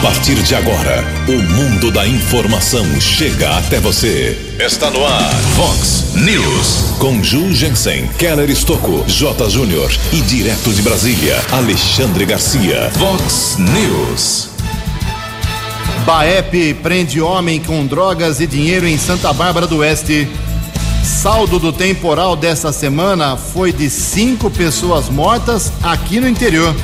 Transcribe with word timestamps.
A 0.00 0.02
partir 0.02 0.42
de 0.42 0.54
agora, 0.54 1.04
o 1.28 1.42
mundo 1.52 1.90
da 1.90 2.08
informação 2.08 2.86
chega 2.98 3.58
até 3.58 3.78
você. 3.78 4.34
Está 4.58 4.90
no 4.90 5.04
ar, 5.04 5.30
Fox 5.54 6.14
News. 6.14 6.96
Com 6.98 7.22
Ju 7.22 7.52
Jensen, 7.52 8.08
Keller 8.18 8.48
Estocco, 8.48 9.04
J. 9.06 9.50
Júnior 9.50 9.92
e 10.10 10.22
direto 10.22 10.72
de 10.72 10.80
Brasília, 10.80 11.38
Alexandre 11.52 12.24
Garcia. 12.24 12.90
Fox 12.98 13.58
News. 13.58 14.48
Baep 16.06 16.74
prende 16.82 17.20
homem 17.20 17.60
com 17.60 17.84
drogas 17.84 18.40
e 18.40 18.46
dinheiro 18.46 18.88
em 18.88 18.96
Santa 18.96 19.34
Bárbara 19.34 19.66
do 19.66 19.80
Oeste. 19.80 20.26
Saldo 21.04 21.58
do 21.58 21.74
temporal 21.74 22.34
desta 22.36 22.72
semana 22.72 23.36
foi 23.36 23.70
de 23.70 23.90
cinco 23.90 24.50
pessoas 24.50 25.10
mortas 25.10 25.70
aqui 25.82 26.18
no 26.20 26.26
interior. 26.26 26.74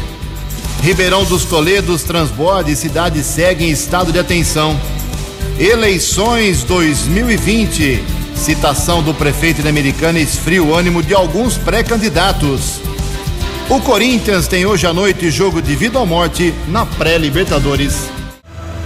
Ribeirão 0.87 1.25
dos 1.25 1.45
Toledos, 1.45 2.05
transborde 2.05 2.71
e 2.71 2.77
cidade 2.77 3.25
seguem 3.25 3.71
em 3.71 3.73
estado 3.73 4.13
de 4.13 4.21
atenção. 4.21 4.81
Eleições 5.59 6.63
2020. 6.63 8.05
Citação 8.37 9.03
do 9.03 9.13
prefeito 9.13 9.63
de 9.63 9.69
Americana 9.69 10.21
esfria 10.21 10.63
o 10.63 10.73
ânimo 10.73 11.03
de 11.03 11.13
alguns 11.13 11.59
pré-candidatos. 11.59 12.81
O 13.69 13.81
Corinthians 13.81 14.47
tem 14.47 14.65
hoje 14.65 14.87
à 14.87 14.93
noite 14.93 15.29
jogo 15.29 15.61
de 15.61 15.75
vida 15.75 15.99
ou 15.99 16.07
morte 16.07 16.55
na 16.69 16.87
pré-Libertadores. 16.87 18.09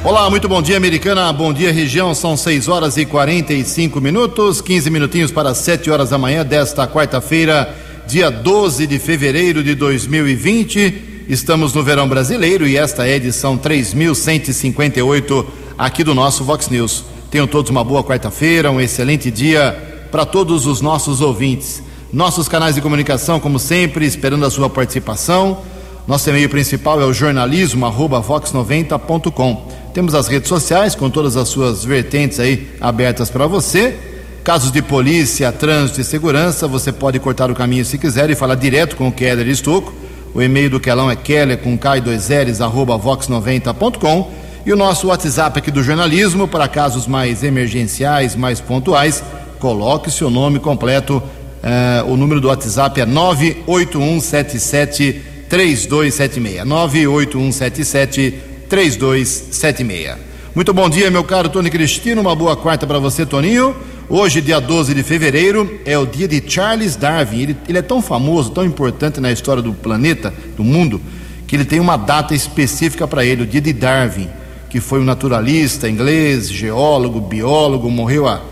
Olá, 0.03 0.31
muito 0.31 0.49
bom 0.49 0.63
dia, 0.63 0.79
Americana. 0.79 1.31
Bom 1.35 1.53
dia, 1.53 1.71
região. 1.71 2.15
São 2.15 2.35
6 2.35 2.67
horas 2.67 2.97
e 2.97 3.05
45 3.05 4.01
minutos, 4.01 4.63
15 4.63 4.89
minutinhos 4.89 5.31
para 5.31 5.53
7 5.53 5.91
horas 5.91 6.09
da 6.09 6.17
manhã 6.17 6.47
desta 6.47 6.89
quarta-feira, 6.89 7.77
dia 8.07 8.31
12 8.31 8.87
de 8.87 8.99
fevereiro 8.99 9.63
de 9.63 9.75
2020. 9.75 11.10
Estamos 11.31 11.73
no 11.73 11.83
verão 11.85 12.09
brasileiro 12.09 12.67
e 12.67 12.77
esta 12.77 13.07
é 13.07 13.13
a 13.13 13.17
edição 13.17 13.57
3158 13.57 15.47
aqui 15.79 16.03
do 16.03 16.13
nosso 16.13 16.43
Vox 16.43 16.69
News. 16.69 17.05
Tenham 17.31 17.47
todos 17.47 17.71
uma 17.71 17.85
boa 17.85 18.03
quarta-feira, 18.03 18.73
um 18.73 18.81
excelente 18.81 19.31
dia 19.31 20.09
para 20.11 20.27
todos 20.27 20.67
os 20.67 20.81
nossos 20.81 21.21
ouvintes. 21.21 21.85
Nossos 22.13 22.49
canais 22.49 22.75
de 22.75 22.81
comunicação, 22.81 23.39
como 23.39 23.61
sempre, 23.61 24.05
esperando 24.05 24.45
a 24.45 24.51
sua 24.51 24.69
participação. 24.69 25.59
Nosso 26.05 26.29
e-mail 26.31 26.49
principal 26.49 27.01
é 27.01 27.05
o 27.05 27.13
jornalismo@vox90.com. 27.13 29.69
Temos 29.95 30.17
as 30.17 30.27
redes 30.27 30.49
sociais 30.49 30.97
com 30.97 31.09
todas 31.09 31.37
as 31.37 31.49
suas 31.49 31.85
vertentes 31.85 32.41
aí 32.41 32.73
abertas 32.81 33.31
para 33.31 33.47
você. 33.47 33.97
Casos 34.43 34.73
de 34.73 34.83
polícia, 34.83 35.53
trânsito 35.53 36.01
e 36.01 36.05
segurança, 36.05 36.67
você 36.67 36.91
pode 36.91 37.21
cortar 37.21 37.53
o 37.53 37.55
caminho 37.55 37.85
se 37.85 37.99
quiser 37.99 38.31
e 38.31 38.35
falar 38.35 38.57
direto 38.57 38.97
com 38.97 39.07
o 39.07 39.13
Keller 39.13 39.47
Estocco. 39.47 40.00
O 40.35 40.41
e-mail 40.41 40.71
do 40.71 40.81
Quelão 40.81 41.11
é 41.11 41.17
keller 41.17 41.59
com 41.59 41.77
k2ls 41.77 42.65
arroba 42.65 42.99
vox90.com 42.99 44.31
e 44.65 44.73
o 44.73 44.77
nosso 44.77 45.09
WhatsApp 45.09 45.59
aqui 45.59 45.71
do 45.71 45.83
jornalismo 45.83 46.47
para 46.47 46.69
casos 46.69 47.07
mais 47.07 47.43
emergenciais, 47.43 48.37
mais 48.37 48.61
pontuais. 48.61 49.23
Coloque 49.59 50.11
seu 50.11 50.31
nome 50.31 50.59
completo. 50.59 51.23
Eh, 51.63 52.05
o 52.07 52.17
número 52.17 52.41
do 52.41 52.49
WhatsApp 52.49 53.01
é 53.01 53.07
98177 53.07 55.23
3276. 55.49 56.65
98177 56.65 58.35
3276. 58.69 60.17
Muito 60.55 60.73
bom 60.73 60.89
dia, 60.89 61.11
meu 61.11 61.25
caro 61.25 61.49
Tony 61.49 61.71
Cristino. 61.71 62.21
Uma 62.21 62.37
boa 62.37 62.57
quarta 62.57 62.87
para 62.87 62.99
você, 62.99 63.27
Toninho. 63.27 63.75
Hoje, 64.13 64.41
dia 64.41 64.59
12 64.59 64.93
de 64.93 65.05
fevereiro, 65.05 65.79
é 65.85 65.97
o 65.97 66.05
dia 66.05 66.27
de 66.27 66.43
Charles 66.45 66.97
Darwin. 66.97 67.43
Ele, 67.43 67.57
ele, 67.69 67.79
é 67.79 67.83
tão 67.83 68.03
famoso, 68.03 68.51
tão 68.51 68.65
importante 68.65 69.21
na 69.21 69.31
história 69.31 69.63
do 69.63 69.73
planeta, 69.73 70.35
do 70.57 70.65
mundo, 70.65 71.01
que 71.47 71.55
ele 71.55 71.65
tem 71.65 71.79
uma 71.79 71.97
data 71.97 72.35
específica 72.35 73.07
para 73.07 73.25
ele, 73.25 73.45
o 73.45 73.47
dia 73.47 73.61
de 73.61 73.73
Darwin, 73.73 74.29
que 74.69 74.81
foi 74.81 74.99
um 74.99 75.05
naturalista 75.05 75.89
inglês, 75.89 76.51
geólogo, 76.51 77.21
biólogo, 77.21 77.89
morreu 77.89 78.27
a, 78.27 78.43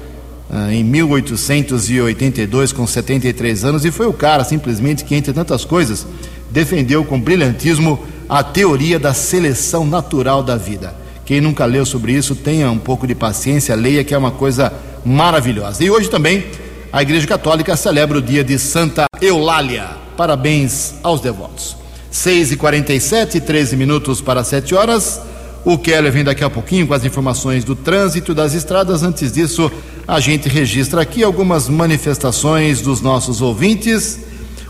a, 0.48 0.72
em 0.72 0.84
1882 0.84 2.72
com 2.72 2.86
73 2.86 3.64
anos 3.64 3.84
e 3.84 3.90
foi 3.90 4.06
o 4.06 4.12
cara, 4.12 4.44
simplesmente, 4.44 5.04
que, 5.04 5.16
entre 5.16 5.32
tantas 5.32 5.64
coisas, 5.64 6.06
defendeu 6.52 7.04
com 7.04 7.20
brilhantismo 7.20 7.98
a 8.28 8.44
teoria 8.44 8.96
da 8.96 9.12
seleção 9.12 9.84
natural 9.84 10.40
da 10.40 10.56
vida. 10.56 10.94
Quem 11.24 11.40
nunca 11.40 11.64
leu 11.64 11.84
sobre 11.84 12.12
isso, 12.12 12.36
tenha 12.36 12.70
um 12.70 12.78
pouco 12.78 13.08
de 13.08 13.14
paciência, 13.16 13.74
leia 13.74 14.04
que 14.04 14.14
é 14.14 14.18
uma 14.18 14.30
coisa 14.30 14.72
maravilhosa. 15.04 15.84
E 15.84 15.90
hoje 15.90 16.08
também 16.08 16.46
a 16.92 17.02
Igreja 17.02 17.26
Católica 17.26 17.76
celebra 17.76 18.18
o 18.18 18.22
dia 18.22 18.42
de 18.42 18.58
Santa 18.58 19.04
Eulália. 19.20 19.88
Parabéns 20.16 20.94
aos 21.02 21.20
devotos. 21.20 21.76
6 22.10 22.52
e 22.52 22.56
47 22.56 23.40
13 23.40 23.76
minutos 23.76 24.20
para 24.20 24.42
7 24.42 24.74
horas. 24.74 25.20
O 25.64 25.76
Keller 25.76 26.10
vem 26.10 26.24
daqui 26.24 26.42
a 26.42 26.48
pouquinho 26.48 26.86
com 26.86 26.94
as 26.94 27.04
informações 27.04 27.62
do 27.62 27.76
trânsito 27.76 28.34
das 28.34 28.54
estradas. 28.54 29.02
Antes 29.02 29.32
disso, 29.32 29.70
a 30.06 30.18
gente 30.18 30.48
registra 30.48 31.02
aqui 31.02 31.22
algumas 31.22 31.68
manifestações 31.68 32.80
dos 32.80 33.02
nossos 33.02 33.42
ouvintes. 33.42 34.20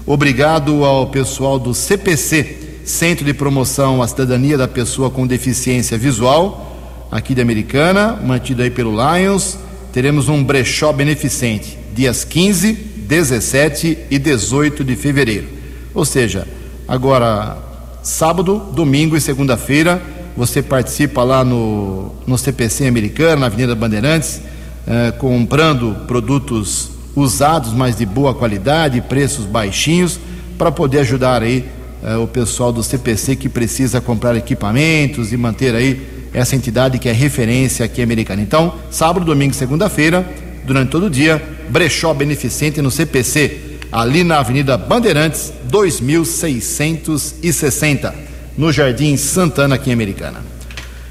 Obrigado 0.05 0.85
ao 0.85 1.07
pessoal 1.07 1.59
do 1.59 1.73
CPC, 1.73 2.81
Centro 2.85 3.25
de 3.25 3.33
Promoção 3.33 4.03
à 4.03 4.09
Cidadania 4.09 4.59
da 4.59 4.67
Pessoa 4.67 5.11
com 5.11 5.27
Deficiência 5.27 5.97
Visual, 5.97 7.07
aqui 7.13 7.35
de 7.35 7.43
Americana, 7.43 8.19
mantido 8.25 8.63
aí 8.63 8.71
pelo 8.71 8.91
Lions. 8.91 9.59
Teremos 9.93 10.29
um 10.29 10.43
brechó 10.43 10.93
beneficente, 10.93 11.79
dias 11.95 12.25
15, 12.25 12.73
17 12.73 13.99
e 14.11 14.19
18 14.19 14.85
de 14.85 14.97
fevereiro. 14.97 15.49
Ou 15.95 16.05
seja, 16.05 16.47
agora 16.87 17.57
sábado, 18.03 18.71
domingo 18.73 19.17
e 19.17 19.21
segunda-feira, 19.21 20.01
você 20.37 20.63
participa 20.63 21.25
lá 21.25 21.45
no, 21.45 22.13
no 22.27 22.39
CPC 22.39 22.87
Americana, 22.87 23.37
na 23.37 23.47
Avenida 23.47 23.75
Bandeirantes, 23.75 24.41
eh, 24.87 25.13
comprando 25.19 26.07
produtos 26.07 26.91
usados, 27.17 27.73
mas 27.73 27.97
de 27.97 28.07
boa 28.07 28.35
qualidade, 28.35 29.01
preços 29.01 29.45
baixinhos, 29.45 30.19
para 30.57 30.71
poder 30.71 31.01
ajudar 31.01 31.43
aí 31.43 31.65
é, 32.03 32.17
o 32.17 32.27
pessoal 32.27 32.73
do 32.73 32.83
CPC 32.83 33.37
que 33.37 33.49
precisa 33.49 34.01
comprar 34.01 34.37
equipamentos 34.37 35.33
e 35.33 35.37
manter 35.37 35.75
aí 35.75 36.01
essa 36.33 36.57
entidade 36.57 36.99
que 36.99 37.09
é 37.09 37.13
referência 37.13 37.85
aqui 37.85 38.03
americana. 38.03 38.43
Então, 38.43 38.75
sábado, 38.91 39.25
domingo 39.25 39.53
e 39.53 39.57
segunda-feira, 39.57 40.29
durante 40.65 40.91
todo 40.91 41.07
o 41.07 41.11
dia, 41.11 41.41
brechó 41.69 42.13
beneficente 42.15 42.83
no 42.83 42.91
CPC, 42.91 43.69
ali 43.91 44.23
na 44.25 44.41
Avenida 44.41 44.77
Bandeirantes, 44.77 45.53
2660, 45.65 48.15
no 48.57 48.73
Jardim 48.73 49.17
Santana, 49.17 49.77
aqui 49.77 49.91
em 49.91 49.95
Americana. 49.95 50.45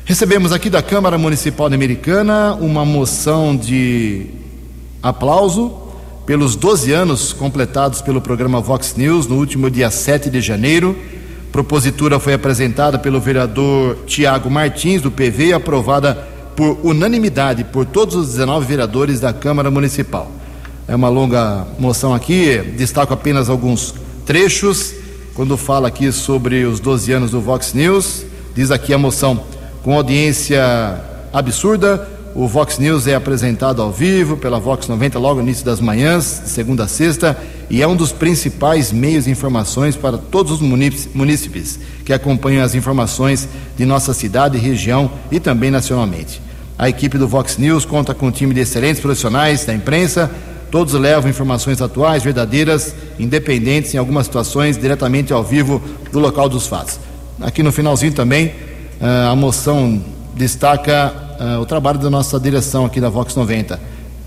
Recebemos 0.06 0.54
aqui 0.54 0.70
da 0.70 0.82
Câmara 0.82 1.18
Municipal 1.18 1.68
de 1.68 1.76
Americana 1.76 2.54
uma 2.56 2.86
moção 2.86 3.58
de 3.58 4.28
aplauso 5.04 5.84
pelos 6.26 6.56
12 6.56 6.92
anos 6.92 7.34
completados 7.34 8.02
pelo 8.02 8.22
programa 8.22 8.62
Vox 8.62 8.96
News 8.96 9.28
no 9.28 9.38
último 9.38 9.70
dia 9.70 9.90
7 9.90 10.30
de 10.30 10.40
janeiro. 10.42 10.98
Propositura 11.52 12.20
foi 12.20 12.34
apresentada 12.34 13.00
pelo 13.00 13.20
vereador 13.20 13.98
Tiago 14.06 14.50
Martins, 14.50 15.02
do 15.02 15.10
PV, 15.10 15.48
e 15.48 15.54
aprovada 15.54 16.16
por 16.56 16.80
unanimidade 16.84 17.64
por 17.64 17.86
todos 17.86 18.16
os 18.16 18.28
19 18.30 18.66
vereadores 18.66 19.20
da 19.20 19.32
Câmara 19.32 19.70
Municipal. 19.70 20.32
É 20.88 20.96
uma 20.96 21.10
longa 21.10 21.68
moção 21.78 22.14
aqui, 22.14 22.58
destaco 22.78 23.14
apenas 23.14 23.50
alguns 23.50 23.94
trechos. 24.26 24.94
Quando 25.34 25.56
fala 25.56 25.88
aqui 25.88 26.12
sobre 26.12 26.66
os 26.66 26.80
12 26.80 27.12
anos 27.12 27.32
do 27.32 27.42
Vox 27.42 27.74
News, 27.74 28.26
diz 28.56 28.72
aqui 28.72 28.94
a 28.94 28.98
moção: 28.98 29.44
com 29.84 29.94
audiência 29.94 31.00
absurda, 31.32 32.08
o 32.36 32.48
Vox 32.48 32.78
News 32.78 33.08
é 33.08 33.16
apresentado 33.16 33.82
ao 33.82 33.92
vivo 33.92 34.38
pela 34.38 34.60
Vox 34.60 34.88
90 34.88 35.18
logo 35.18 35.36
no 35.36 35.44
início 35.44 35.66
das 35.66 35.80
manhãs, 35.80 36.42
de 36.44 36.50
segunda 36.50 36.84
a 36.84 36.88
sexta, 36.88 37.38
e 37.70 37.82
é 37.82 37.88
um 37.88 37.96
dos 37.96 38.12
principais 38.12 38.92
meios 38.92 39.26
de 39.26 39.32
informações 39.32 39.96
para 39.96 40.18
todos 40.18 40.54
os 40.54 40.62
munícipes 40.62 41.80
que 42.06 42.14
acompanham 42.14 42.64
as 42.64 42.76
informações 42.76 43.48
de 43.76 43.86
nossa 43.86 44.14
cidade, 44.14 44.58
região 44.58 45.12
e 45.32 45.40
também 45.40 45.72
nacionalmente. 45.72 46.42
A 46.78 46.88
equipe 46.88 47.18
do 47.18 47.28
Vox 47.28 47.58
News 47.58 47.86
conta 47.86 48.14
com 48.14 48.28
um 48.28 48.32
time 48.32 48.54
de 48.54 48.62
excelentes 48.62 49.02
profissionais 49.02 49.66
da 49.66 49.74
imprensa, 49.74 50.30
todos 50.70 50.94
levam 50.94 51.30
informações 51.30 51.82
atuais, 51.82 52.24
verdadeiras, 52.24 52.94
independentes, 53.18 53.94
em 53.94 53.98
algumas 53.98 54.28
situações 54.28 54.78
diretamente 54.78 55.34
ao 55.34 55.44
vivo 55.44 55.82
do 56.12 56.20
local 56.20 56.48
dos 56.48 56.68
fatos. 56.68 57.00
Aqui 57.42 57.64
no 57.64 57.72
finalzinho 57.72 58.14
também, 58.14 58.54
ah, 59.02 59.32
a 59.32 59.36
moção 59.36 60.02
destaca 60.36 61.27
uh, 61.40 61.60
o 61.60 61.66
trabalho 61.66 62.00
da 62.00 62.10
nossa 62.10 62.40
direção 62.40 62.86
aqui 62.86 63.00
da 63.00 63.10
Vox 63.10 63.36
90. 63.36 63.80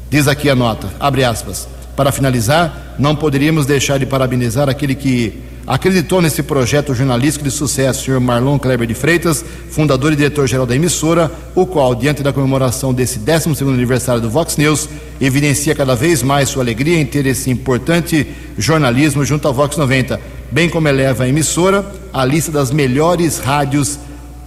Diz 0.08 0.26
aqui 0.26 0.50
a 0.50 0.56
nota, 0.56 0.88
abre 0.98 1.24
aspas. 1.24 1.68
Para 1.96 2.12
finalizar, 2.12 2.94
não 2.98 3.14
poderíamos 3.14 3.66
deixar 3.66 3.98
de 3.98 4.06
parabenizar 4.06 4.68
aquele 4.68 4.94
que 4.94 5.42
acreditou 5.66 6.20
nesse 6.20 6.42
projeto 6.42 6.94
jornalístico 6.94 7.44
de 7.44 7.50
sucesso, 7.50 8.00
o 8.00 8.04
senhor 8.04 8.20
Marlon 8.20 8.58
Kleber 8.58 8.88
de 8.88 8.94
Freitas, 8.94 9.44
fundador 9.70 10.12
e 10.12 10.16
diretor-geral 10.16 10.66
da 10.66 10.74
emissora, 10.74 11.30
o 11.54 11.66
qual, 11.66 11.94
diante 11.94 12.22
da 12.22 12.32
comemoração 12.32 12.92
desse 12.92 13.18
12 13.18 13.62
aniversário 13.62 14.20
do 14.20 14.30
Vox 14.30 14.56
News, 14.56 14.88
evidencia 15.20 15.74
cada 15.74 15.94
vez 15.94 16.22
mais 16.22 16.48
sua 16.48 16.62
alegria 16.62 16.98
em 16.98 17.06
ter 17.06 17.26
esse 17.26 17.50
importante 17.50 18.26
jornalismo 18.58 19.24
junto 19.24 19.46
à 19.46 19.52
Vox 19.52 19.76
90, 19.76 20.18
bem 20.50 20.68
como 20.68 20.88
eleva 20.88 21.24
a 21.24 21.28
emissora 21.28 21.86
à 22.12 22.24
lista 22.24 22.50
das 22.50 22.70
melhores 22.70 23.38
rádios 23.38 23.98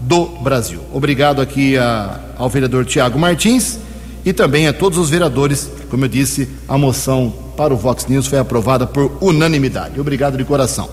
do 0.07 0.25
Brasil. 0.25 0.81
Obrigado 0.93 1.41
aqui 1.41 1.77
a, 1.77 2.19
ao 2.37 2.49
vereador 2.49 2.85
Tiago 2.85 3.17
Martins 3.17 3.79
e 4.25 4.33
também 4.33 4.67
a 4.67 4.73
todos 4.73 4.97
os 4.97 5.09
vereadores. 5.09 5.69
Como 5.89 6.05
eu 6.05 6.09
disse, 6.09 6.49
a 6.67 6.77
moção 6.77 7.33
para 7.55 7.73
o 7.73 7.77
Vox 7.77 8.05
News 8.07 8.27
foi 8.27 8.39
aprovada 8.39 8.85
por 8.85 9.17
unanimidade. 9.21 9.99
Obrigado 9.99 10.37
de 10.37 10.43
coração. 10.43 10.89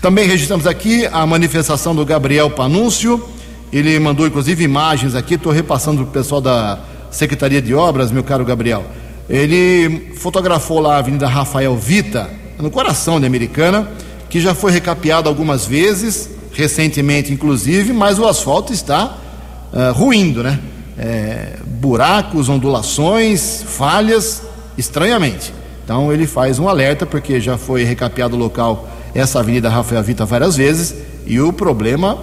Também 0.00 0.26
registramos 0.26 0.66
aqui 0.66 1.06
a 1.06 1.24
manifestação 1.26 1.94
do 1.94 2.04
Gabriel 2.04 2.50
Panúncio. 2.50 3.22
Ele 3.72 3.98
mandou 3.98 4.26
inclusive 4.26 4.62
imagens 4.62 5.14
aqui, 5.14 5.34
estou 5.34 5.52
repassando 5.52 6.02
para 6.02 6.10
o 6.10 6.12
pessoal 6.12 6.40
da 6.40 6.78
Secretaria 7.10 7.62
de 7.62 7.74
Obras, 7.74 8.10
meu 8.10 8.24
caro 8.24 8.44
Gabriel. 8.44 8.84
Ele 9.28 10.12
fotografou 10.16 10.80
lá 10.80 10.96
a 10.96 10.98
Avenida 10.98 11.26
Rafael 11.26 11.76
Vita, 11.76 12.28
no 12.58 12.70
coração 12.70 13.20
da 13.20 13.26
Americana, 13.26 13.88
que 14.28 14.40
já 14.40 14.54
foi 14.54 14.72
recapeada 14.72 15.28
algumas 15.28 15.66
vezes, 15.66 16.30
recentemente 16.54 17.32
inclusive, 17.32 17.92
mas 17.92 18.18
o 18.18 18.26
asfalto 18.26 18.72
está 18.72 19.16
uh, 19.72 19.92
ruindo, 19.92 20.42
né? 20.42 20.58
É, 20.96 21.56
buracos, 21.66 22.48
ondulações, 22.48 23.62
falhas, 23.62 24.42
estranhamente. 24.78 25.52
Então 25.84 26.12
ele 26.12 26.26
faz 26.26 26.58
um 26.58 26.68
alerta, 26.68 27.04
porque 27.04 27.40
já 27.40 27.58
foi 27.58 27.84
recapeado 27.84 28.36
o 28.36 28.38
local, 28.38 28.88
essa 29.14 29.40
Avenida 29.40 29.68
Rafael 29.68 30.02
Vita, 30.02 30.24
várias 30.24 30.56
vezes, 30.56 30.94
e 31.26 31.40
o 31.40 31.52
problema 31.52 32.18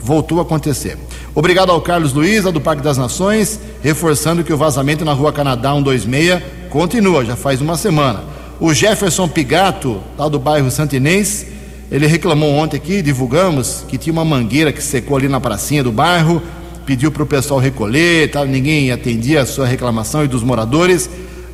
voltou 0.00 0.38
a 0.38 0.42
acontecer. 0.42 0.98
Obrigado 1.34 1.70
ao 1.70 1.80
Carlos 1.80 2.12
Luiz, 2.12 2.44
do 2.44 2.60
Parque 2.60 2.82
das 2.82 2.98
Nações, 2.98 3.60
reforçando 3.82 4.42
que 4.42 4.52
o 4.52 4.56
vazamento 4.56 5.04
na 5.04 5.12
rua 5.12 5.32
Canadá 5.32 5.72
126 5.74 6.42
continua, 6.70 7.24
já 7.24 7.36
faz 7.36 7.60
uma 7.60 7.76
semana. 7.76 8.24
O 8.58 8.72
Jefferson 8.72 9.28
Pigato, 9.28 10.00
lá 10.16 10.28
do 10.28 10.38
bairro 10.38 10.70
Santinês, 10.70 11.46
ele 11.90 12.06
reclamou 12.06 12.52
ontem 12.54 12.76
aqui, 12.76 13.02
divulgamos, 13.02 13.84
que 13.88 13.98
tinha 13.98 14.12
uma 14.12 14.24
mangueira 14.24 14.72
que 14.72 14.82
secou 14.82 15.16
ali 15.16 15.28
na 15.28 15.40
pracinha 15.40 15.82
do 15.82 15.92
bairro, 15.92 16.42
pediu 16.86 17.10
para 17.10 17.22
o 17.22 17.26
pessoal 17.26 17.60
recolher, 17.60 18.30
tá? 18.30 18.44
ninguém 18.44 18.90
atendia 18.90 19.42
a 19.42 19.46
sua 19.46 19.66
reclamação 19.66 20.24
e 20.24 20.28
dos 20.28 20.42
moradores. 20.42 21.08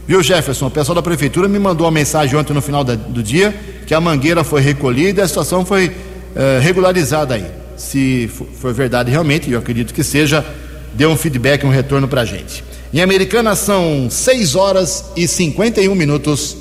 Viu, 0.06 0.22
Jefferson? 0.22 0.66
O 0.66 0.70
pessoal 0.70 0.94
da 0.94 1.02
prefeitura 1.02 1.46
me 1.48 1.58
mandou 1.58 1.86
uma 1.86 1.92
mensagem 1.92 2.36
ontem 2.36 2.52
no 2.52 2.62
final 2.62 2.82
da, 2.82 2.94
do 2.94 3.22
dia 3.22 3.54
que 3.86 3.94
a 3.94 4.00
mangueira 4.00 4.42
foi 4.44 4.60
recolhida 4.60 5.20
e 5.20 5.24
a 5.24 5.28
situação 5.28 5.64
foi 5.64 5.92
eh, 6.34 6.60
regularizada 6.62 7.34
aí 7.34 7.60
se 7.80 8.28
for 8.28 8.72
verdade 8.74 9.10
realmente, 9.10 9.50
eu 9.50 9.58
acredito 9.58 9.94
que 9.94 10.04
seja, 10.04 10.44
dê 10.92 11.06
um 11.06 11.16
feedback, 11.16 11.64
um 11.64 11.70
retorno 11.70 12.06
para 12.06 12.20
a 12.20 12.24
gente. 12.24 12.62
Em 12.92 13.00
Americana 13.00 13.56
são 13.56 14.08
6 14.10 14.54
horas 14.54 15.06
e 15.16 15.26
51 15.26 15.94
minutos. 15.94 16.56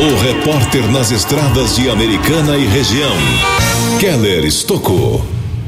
O 0.00 0.16
repórter 0.22 0.90
nas 0.90 1.10
estradas 1.10 1.76
de 1.76 1.90
Americana 1.90 2.56
e 2.56 2.66
região, 2.66 3.14
Keller 4.00 4.46
Estocou. 4.46 5.22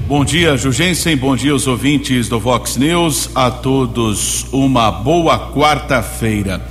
Bom 0.08 0.25
dia, 0.25 0.56
Jugensen. 0.56 1.14
Bom 1.19 1.37
dia, 1.37 1.55
os 1.55 1.67
ouvintes 1.67 2.31
do 2.31 2.40
Vox 2.40 2.79
News. 2.79 3.29
A 3.34 3.50
todos, 3.50 4.46
uma 4.50 4.90
boa 4.90 5.52
quarta-feira. 5.52 6.67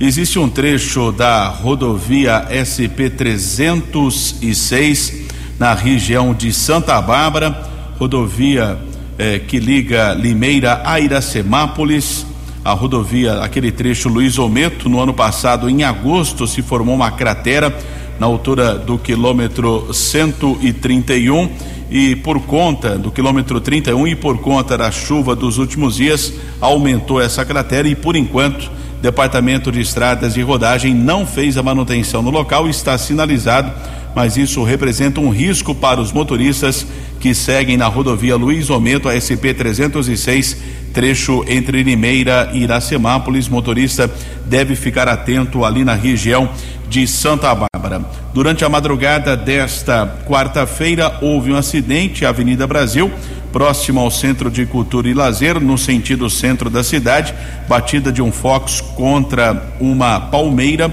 Existe 0.00 0.38
um 0.38 0.48
trecho 0.48 1.12
da 1.12 1.48
rodovia 1.48 2.46
SP 2.48 3.10
306 3.10 5.12
na 5.58 5.74
região 5.74 6.32
de 6.32 6.50
Santa 6.50 6.98
Bárbara, 7.02 7.68
rodovia 7.98 8.78
eh, 9.18 9.38
que 9.38 9.58
liga 9.58 10.14
Limeira 10.14 10.80
a 10.82 10.98
Iracemápolis, 10.98 12.24
a 12.64 12.72
rodovia, 12.72 13.40
aquele 13.40 13.72
trecho 13.72 14.08
Luiz 14.08 14.38
Ometo, 14.38 14.88
no 14.88 15.00
ano 15.00 15.12
passado, 15.12 15.68
em 15.68 15.82
agosto, 15.82 16.46
se 16.46 16.62
formou 16.62 16.94
uma 16.94 17.10
cratera 17.10 17.76
na 18.20 18.26
altura 18.26 18.74
do 18.74 18.98
quilômetro 18.98 19.92
131 19.92 21.50
e 21.90 22.14
por 22.16 22.40
conta 22.42 22.96
do 22.96 23.10
quilômetro 23.10 23.60
31 23.60 24.06
e 24.06 24.14
por 24.14 24.38
conta 24.38 24.78
da 24.78 24.90
chuva 24.90 25.34
dos 25.34 25.58
últimos 25.58 25.96
dias 25.96 26.32
aumentou 26.60 27.20
essa 27.20 27.44
cratera 27.44 27.88
e 27.88 27.94
por 27.94 28.14
enquanto 28.14 28.70
Departamento 29.00 29.72
de 29.72 29.80
Estradas 29.80 30.36
e 30.36 30.42
Rodagem 30.42 30.94
não 30.94 31.26
fez 31.26 31.58
a 31.58 31.62
manutenção 31.62 32.22
no 32.22 32.30
local, 32.30 32.68
está 32.68 32.96
sinalizado 32.96 33.72
mas 34.14 34.36
isso 34.36 34.62
representa 34.62 35.20
um 35.20 35.30
risco 35.30 35.74
para 35.74 36.00
os 36.00 36.12
motoristas 36.12 36.86
que 37.18 37.34
seguem 37.34 37.76
na 37.76 37.86
rodovia 37.86 38.36
Luiz 38.36 38.68
Omento, 38.68 39.08
a 39.08 39.18
SP 39.18 39.54
306, 39.54 40.56
trecho 40.92 41.44
entre 41.48 41.82
Limeira 41.82 42.50
e 42.52 42.62
Iracemápolis. 42.62 43.48
Motorista 43.48 44.10
deve 44.44 44.76
ficar 44.76 45.08
atento 45.08 45.64
ali 45.64 45.84
na 45.84 45.94
região 45.94 46.48
de 46.88 47.06
Santa 47.06 47.54
Bárbara. 47.54 48.04
Durante 48.34 48.64
a 48.64 48.68
madrugada 48.68 49.36
desta 49.36 50.06
quarta-feira, 50.26 51.18
houve 51.22 51.52
um 51.52 51.56
acidente, 51.56 52.26
Avenida 52.26 52.66
Brasil, 52.66 53.10
próximo 53.50 54.00
ao 54.00 54.10
Centro 54.10 54.50
de 54.50 54.66
Cultura 54.66 55.08
e 55.08 55.14
Lazer, 55.14 55.58
no 55.60 55.78
sentido 55.78 56.28
centro 56.28 56.68
da 56.68 56.84
cidade, 56.84 57.34
batida 57.68 58.12
de 58.12 58.20
um 58.22 58.30
Fox 58.30 58.80
contra 58.80 59.74
uma 59.80 60.20
palmeira 60.20 60.92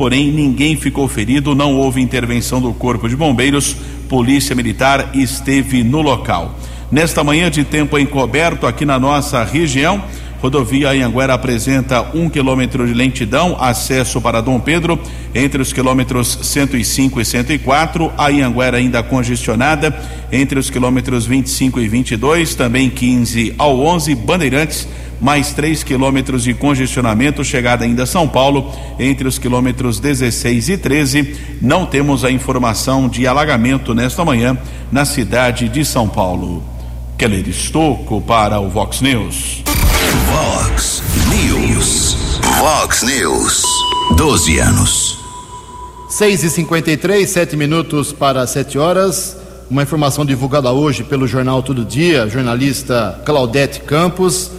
porém 0.00 0.32
ninguém 0.32 0.76
ficou 0.76 1.06
ferido, 1.06 1.54
não 1.54 1.76
houve 1.76 2.00
intervenção 2.00 2.58
do 2.58 2.72
Corpo 2.72 3.06
de 3.06 3.14
Bombeiros, 3.14 3.76
Polícia 4.08 4.56
Militar 4.56 5.10
esteve 5.12 5.84
no 5.84 6.00
local. 6.00 6.58
Nesta 6.90 7.22
manhã 7.22 7.48
de 7.48 7.62
tempo 7.62 7.96
encoberto 7.96 8.66
aqui 8.66 8.84
na 8.84 8.98
nossa 8.98 9.44
região, 9.44 10.02
Rodovia 10.42 10.90
Anhanguera 10.90 11.34
apresenta 11.34 12.02
um 12.14 12.28
quilômetro 12.28 12.84
de 12.84 12.92
lentidão, 12.92 13.56
acesso 13.60 14.20
para 14.20 14.40
Dom 14.40 14.58
Pedro, 14.58 14.98
entre 15.32 15.62
os 15.62 15.72
quilômetros 15.72 16.36
105 16.42 17.20
e 17.20 17.24
104. 17.24 18.10
A 18.18 18.26
Anhanguera 18.26 18.78
ainda 18.78 19.04
congestionada, 19.04 19.96
entre 20.32 20.58
os 20.58 20.68
quilômetros 20.68 21.26
25 21.26 21.78
e 21.78 21.86
22, 21.86 22.56
também 22.56 22.90
15 22.90 23.54
ao 23.56 23.78
11. 23.78 24.12
Bandeirantes 24.16 24.88
mais 25.20 25.52
3 25.52 25.84
quilômetros 25.84 26.42
de 26.42 26.54
congestionamento, 26.54 27.44
chegada 27.44 27.84
ainda 27.84 28.02
a 28.02 28.06
São 28.06 28.26
Paulo, 28.26 28.72
entre 28.98 29.28
os 29.28 29.38
quilômetros 29.38 30.00
16 30.00 30.70
e 30.70 30.76
13. 30.76 31.36
Não 31.62 31.86
temos 31.86 32.24
a 32.24 32.32
informação 32.32 33.08
de 33.08 33.28
alagamento 33.28 33.94
nesta 33.94 34.24
manhã 34.24 34.58
na 34.90 35.04
cidade 35.04 35.68
de 35.68 35.84
São 35.84 36.08
Paulo. 36.08 36.79
Keller 37.20 37.46
Estocco 37.50 38.22
para 38.22 38.58
o 38.60 38.70
Vox 38.70 39.02
News. 39.02 39.62
Vox 40.24 41.02
News. 41.28 42.16
Vox 42.58 43.02
News. 43.02 43.62
12 44.16 44.58
anos. 44.58 45.18
6 46.08 46.44
e 46.44 46.48
53 46.48 47.28
7 47.28 47.58
minutos 47.58 48.10
para 48.10 48.46
7 48.46 48.78
horas. 48.78 49.36
Uma 49.68 49.82
informação 49.82 50.24
divulgada 50.24 50.72
hoje 50.72 51.04
pelo 51.04 51.26
jornal 51.26 51.62
Todo 51.62 51.84
Dia, 51.84 52.26
jornalista 52.26 53.20
Claudete 53.26 53.80
Campos 53.80 54.50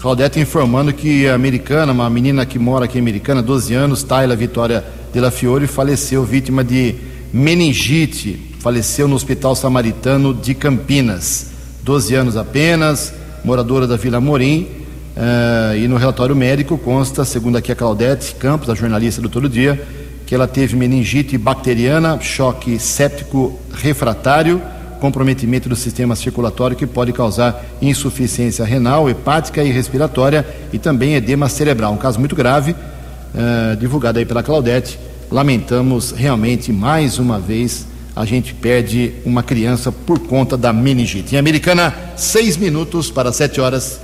Claudete 0.00 0.38
informando 0.38 0.92
que 0.92 1.26
a 1.26 1.34
americana, 1.34 1.90
uma 1.90 2.08
menina 2.08 2.46
que 2.46 2.60
mora 2.60 2.84
aqui 2.84 2.96
em 2.96 3.00
Americana, 3.00 3.42
12 3.42 3.74
anos, 3.74 4.04
Tayla 4.04 4.36
Vitória 4.36 4.84
de 5.12 5.18
la 5.18 5.32
Fiore, 5.32 5.66
faleceu 5.66 6.22
vítima 6.24 6.62
de 6.62 6.94
meningite. 7.32 8.52
Faleceu 8.60 9.08
no 9.08 9.16
Hospital 9.16 9.56
Samaritano 9.56 10.32
de 10.32 10.54
Campinas. 10.54 11.53
12 11.84 12.14
anos 12.14 12.36
apenas, 12.36 13.12
moradora 13.44 13.86
da 13.86 13.96
Vila 13.96 14.20
Morim. 14.20 14.68
Uh, 15.14 15.76
e 15.76 15.86
no 15.86 15.96
relatório 15.96 16.34
médico 16.34 16.76
consta, 16.78 17.24
segundo 17.24 17.56
aqui 17.56 17.70
a 17.70 17.76
Claudete 17.76 18.34
Campos, 18.34 18.68
a 18.70 18.74
jornalista 18.74 19.20
do 19.20 19.28
Todo 19.28 19.48
Dia, 19.48 19.80
que 20.26 20.34
ela 20.34 20.48
teve 20.48 20.74
meningite 20.74 21.36
bacteriana, 21.38 22.18
choque 22.20 22.78
séptico 22.80 23.60
refratário 23.72 24.60
comprometimento 25.04 25.68
do 25.68 25.76
sistema 25.76 26.16
circulatório 26.16 26.74
que 26.74 26.86
pode 26.86 27.12
causar 27.12 27.62
insuficiência 27.82 28.64
renal, 28.64 29.10
hepática 29.10 29.62
e 29.62 29.70
respiratória 29.70 30.46
e 30.72 30.78
também 30.78 31.14
edema 31.14 31.46
cerebral. 31.46 31.92
Um 31.92 31.98
caso 31.98 32.18
muito 32.18 32.34
grave, 32.34 32.72
uh, 32.72 33.76
divulgado 33.78 34.18
aí 34.18 34.24
pela 34.24 34.42
Claudete. 34.42 34.98
Lamentamos 35.30 36.12
realmente 36.12 36.72
mais 36.72 37.18
uma 37.18 37.38
vez 37.38 37.86
a 38.16 38.24
gente 38.24 38.54
perde 38.54 39.12
uma 39.24 39.42
criança 39.42 39.90
por 39.90 40.18
conta 40.20 40.56
da 40.56 40.72
meningite. 40.72 41.34
Em 41.34 41.38
Americana, 41.38 41.92
seis 42.16 42.56
minutos 42.56 43.10
para 43.10 43.32
sete 43.32 43.60
horas. 43.60 44.00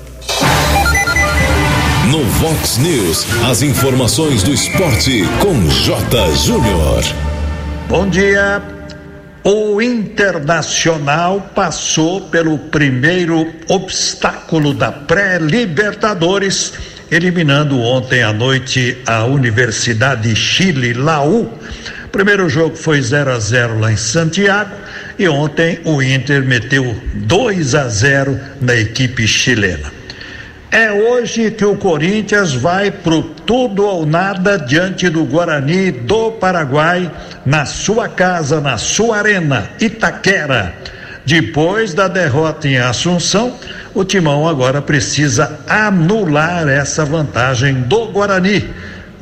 No 2.10 2.24
Vox 2.24 2.78
News, 2.78 3.24
as 3.48 3.62
informações 3.62 4.42
do 4.42 4.52
esporte 4.52 5.22
com 5.40 5.54
J. 5.68 6.34
Júnior. 6.34 7.04
Bom 7.88 8.08
dia. 8.08 8.60
O 9.44 9.80
Internacional 9.80 11.50
passou 11.54 12.20
pelo 12.22 12.58
primeiro 12.58 13.46
obstáculo 13.68 14.74
da 14.74 14.92
pré-Libertadores, 14.92 16.74
eliminando 17.10 17.80
ontem 17.80 18.22
à 18.22 18.32
noite 18.32 18.98
a 19.06 19.24
Universidade 19.24 20.34
Chile 20.36 20.92
Laú. 20.92 21.48
O 22.10 22.18
primeiro 22.20 22.48
jogo 22.48 22.74
foi 22.74 23.00
0 23.00 23.30
a 23.30 23.38
0 23.38 23.78
lá 23.78 23.92
em 23.92 23.96
Santiago 23.96 24.72
e 25.16 25.28
ontem 25.28 25.78
o 25.84 26.02
Inter 26.02 26.44
meteu 26.44 27.00
2 27.14 27.76
a 27.76 27.86
0 27.86 28.36
na 28.60 28.74
equipe 28.74 29.28
chilena. 29.28 29.92
É 30.72 30.90
hoje 30.90 31.52
que 31.52 31.64
o 31.64 31.76
Corinthians 31.76 32.52
vai 32.52 32.90
pro 32.90 33.22
tudo 33.22 33.86
ou 33.86 34.04
nada 34.04 34.58
diante 34.58 35.08
do 35.08 35.24
Guarani 35.24 35.92
do 35.92 36.32
Paraguai, 36.32 37.08
na 37.46 37.64
sua 37.64 38.08
casa, 38.08 38.60
na 38.60 38.76
sua 38.76 39.18
arena, 39.18 39.70
Itaquera. 39.80 40.74
Depois 41.24 41.94
da 41.94 42.08
derrota 42.08 42.66
em 42.66 42.76
Assunção, 42.76 43.56
o 43.94 44.04
Timão 44.04 44.48
agora 44.48 44.82
precisa 44.82 45.60
anular 45.68 46.66
essa 46.66 47.04
vantagem 47.04 47.72
do 47.82 48.06
Guarani. 48.06 48.68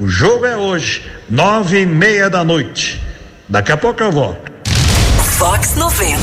O 0.01 0.09
jogo 0.09 0.47
é 0.47 0.57
hoje, 0.57 1.03
nove 1.31 1.83
e 1.83 1.87
meia 1.87 2.31
da 2.31 2.43
noite. 2.43 3.03
Daqui 3.49 3.71
a 3.71 3.77
pouco 3.77 4.03
eu 4.03 4.11
volto. 4.11 4.51
Fox 5.37 5.75
90. 5.75 6.19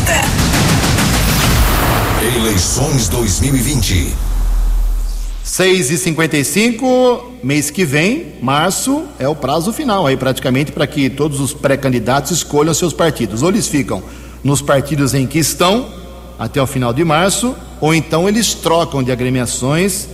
Eleições 2.36 3.08
2020. 3.10 4.14
6 5.44 5.92
e 5.92 5.98
55 5.98 7.34
mês 7.44 7.70
que 7.70 7.86
vem, 7.86 8.34
março, 8.42 9.06
é 9.20 9.28
o 9.28 9.36
prazo 9.36 9.72
final 9.72 10.08
aí 10.08 10.18
praticamente 10.18 10.72
para 10.72 10.88
que 10.88 11.08
todos 11.08 11.40
os 11.40 11.54
pré-candidatos 11.54 12.32
escolham 12.32 12.74
seus 12.74 12.94
partidos. 12.94 13.44
Ou 13.44 13.50
eles 13.50 13.68
ficam 13.68 14.04
nos 14.44 14.62
partidos 14.62 15.14
em 15.14 15.28
que 15.28 15.38
estão 15.38 15.88
até 16.38 16.62
o 16.62 16.68
final 16.68 16.92
de 16.92 17.04
março, 17.04 17.56
ou 17.80 17.94
então 17.94 18.28
eles 18.28 18.56
trocam 18.56 19.04
de 19.04 19.12
agremiações. 19.12 20.08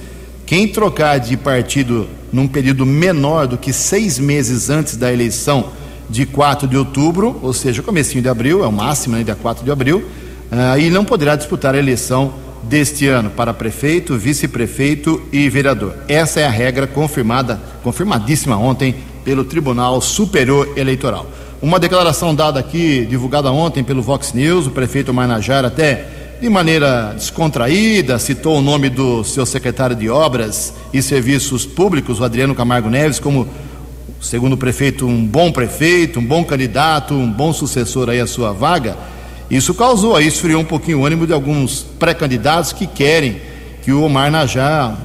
Quem 0.45 0.67
trocar 0.67 1.17
de 1.17 1.37
partido 1.37 2.09
num 2.31 2.47
período 2.47 2.85
menor 2.85 3.47
do 3.47 3.57
que 3.57 3.73
seis 3.73 4.17
meses 4.17 4.69
antes 4.69 4.95
da 4.95 5.11
eleição 5.11 5.69
de 6.09 6.25
4 6.25 6.67
de 6.67 6.77
outubro, 6.77 7.39
ou 7.41 7.53
seja, 7.53 7.81
comecinho 7.81 8.21
de 8.21 8.29
abril, 8.29 8.63
é 8.63 8.67
o 8.67 8.71
máximo, 8.71 9.15
né, 9.15 9.23
dia 9.23 9.35
4 9.35 9.63
de 9.63 9.71
abril, 9.71 10.03
aí 10.71 10.89
não 10.89 11.05
poderá 11.05 11.35
disputar 11.35 11.73
a 11.73 11.77
eleição 11.77 12.33
deste 12.63 13.07
ano 13.07 13.29
para 13.29 13.53
prefeito, 13.53 14.17
vice-prefeito 14.17 15.21
e 15.31 15.49
vereador. 15.49 15.95
Essa 16.07 16.41
é 16.41 16.45
a 16.45 16.49
regra 16.49 16.85
confirmada, 16.85 17.59
confirmadíssima 17.83 18.57
ontem 18.57 18.95
pelo 19.23 19.43
Tribunal 19.43 20.01
Superior 20.01 20.73
Eleitoral. 20.75 21.25
Uma 21.61 21.79
declaração 21.79 22.33
dada 22.33 22.59
aqui, 22.59 23.05
divulgada 23.05 23.51
ontem 23.51 23.83
pelo 23.83 24.01
Vox 24.01 24.33
News, 24.33 24.67
o 24.67 24.71
prefeito 24.71 25.13
Marnajar 25.13 25.63
até 25.63 26.20
de 26.41 26.49
maneira 26.49 27.13
descontraída 27.13 28.17
citou 28.17 28.57
o 28.57 28.61
nome 28.63 28.89
do 28.89 29.23
seu 29.23 29.45
secretário 29.45 29.95
de 29.95 30.09
Obras 30.09 30.73
e 30.91 30.99
Serviços 30.99 31.67
Públicos, 31.67 32.19
o 32.19 32.23
Adriano 32.23 32.55
Camargo 32.55 32.89
Neves, 32.89 33.19
como 33.19 33.47
segundo 34.19 34.53
o 34.53 34.57
prefeito, 34.57 35.05
um 35.05 35.23
bom 35.23 35.51
prefeito, 35.51 36.19
um 36.19 36.25
bom 36.25 36.43
candidato, 36.43 37.13
um 37.13 37.31
bom 37.31 37.53
sucessor 37.53 38.09
aí 38.09 38.19
à 38.19 38.25
sua 38.25 38.53
vaga. 38.53 38.97
Isso 39.51 39.71
causou 39.75 40.15
aí, 40.15 40.25
esfriou 40.25 40.61
um 40.61 40.65
pouquinho 40.65 41.01
o 41.01 41.05
ânimo 41.05 41.27
de 41.27 41.33
alguns 41.33 41.85
pré-candidatos 41.99 42.73
que 42.73 42.87
querem 42.87 43.39
que 43.83 43.91
o 43.91 44.01
Omar 44.01 44.31
Najá 44.31 44.97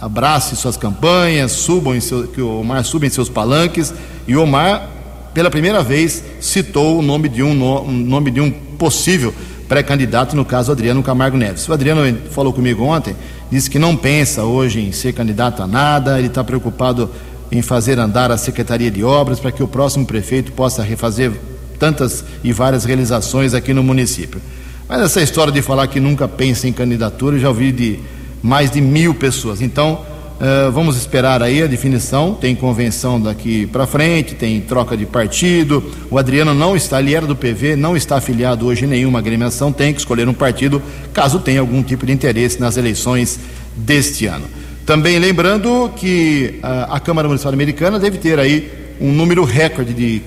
abrace 0.00 0.54
suas 0.54 0.76
campanhas, 0.76 1.50
subam 1.50 2.00
seu, 2.00 2.28
que 2.28 2.40
o 2.40 2.60
Omar 2.60 2.84
suba 2.84 3.04
em 3.04 3.10
seus 3.10 3.28
palanques. 3.28 3.92
E 4.28 4.36
o 4.36 4.42
Omar, 4.44 4.88
pela 5.34 5.50
primeira 5.50 5.82
vez, 5.82 6.22
citou 6.40 7.00
o 7.00 7.02
nome 7.02 7.28
de 7.28 7.42
um, 7.42 7.52
no, 7.52 7.90
nome 7.90 8.30
de 8.30 8.40
um 8.40 8.48
possível 8.48 9.34
pré-candidato, 9.68 10.36
no 10.36 10.44
caso 10.44 10.72
Adriano 10.72 11.02
Camargo 11.02 11.36
Neves. 11.36 11.68
O 11.68 11.72
Adriano 11.72 12.18
falou 12.30 12.52
comigo 12.52 12.84
ontem, 12.84 13.16
disse 13.50 13.70
que 13.70 13.78
não 13.78 13.96
pensa 13.96 14.44
hoje 14.44 14.80
em 14.80 14.92
ser 14.92 15.12
candidato 15.12 15.62
a 15.62 15.66
nada, 15.66 16.18
ele 16.18 16.28
está 16.28 16.42
preocupado 16.42 17.10
em 17.50 17.60
fazer 17.62 17.98
andar 17.98 18.30
a 18.30 18.38
Secretaria 18.38 18.90
de 18.90 19.04
Obras 19.04 19.38
para 19.38 19.52
que 19.52 19.62
o 19.62 19.68
próximo 19.68 20.06
prefeito 20.06 20.52
possa 20.52 20.82
refazer 20.82 21.32
tantas 21.78 22.24
e 22.42 22.52
várias 22.52 22.84
realizações 22.84 23.54
aqui 23.54 23.74
no 23.74 23.82
município. 23.82 24.40
Mas 24.88 25.02
essa 25.02 25.20
história 25.20 25.52
de 25.52 25.62
falar 25.62 25.86
que 25.86 26.00
nunca 26.00 26.26
pensa 26.26 26.68
em 26.68 26.72
candidatura, 26.72 27.36
eu 27.36 27.40
já 27.40 27.48
ouvi 27.48 27.72
de 27.72 27.98
mais 28.42 28.70
de 28.70 28.80
mil 28.80 29.14
pessoas. 29.14 29.60
Então, 29.60 30.00
uh, 30.42 30.72
vamos 30.72 30.96
esperar 30.96 31.42
aí 31.42 31.62
a 31.62 31.66
definição. 31.66 32.34
Tem 32.34 32.54
convenção 32.54 33.20
daqui 33.20 33.66
para 33.66 33.86
frente, 33.86 34.34
tem 34.34 34.60
troca 34.60 34.96
de 34.96 35.06
partido. 35.06 35.82
O 36.10 36.18
Adriano 36.18 36.52
não 36.52 36.74
está, 36.74 37.00
ele 37.00 37.14
era 37.14 37.26
do 37.26 37.36
PV, 37.36 37.76
não 37.76 37.96
está 37.96 38.16
afiliado 38.16 38.66
hoje 38.66 38.84
em 38.84 38.88
nenhuma 38.88 39.20
agremiação, 39.20 39.72
tem 39.72 39.92
que 39.94 40.00
escolher 40.00 40.28
um 40.28 40.34
partido 40.34 40.82
caso 41.12 41.38
tenha 41.38 41.60
algum 41.60 41.82
tipo 41.82 42.04
de 42.04 42.12
interesse 42.12 42.60
nas 42.60 42.76
eleições 42.76 43.38
deste 43.76 44.26
ano. 44.26 44.46
Também 44.84 45.18
lembrando 45.18 45.92
que 45.94 46.58
uh, 46.58 46.92
a 46.92 46.98
Câmara 46.98 47.28
Municipal 47.28 47.52
Americana 47.52 48.00
deve 48.00 48.18
ter 48.18 48.38
aí 48.40 48.96
um 49.00 49.12
número 49.12 49.44
recorde 49.44 49.94
de 49.94 50.22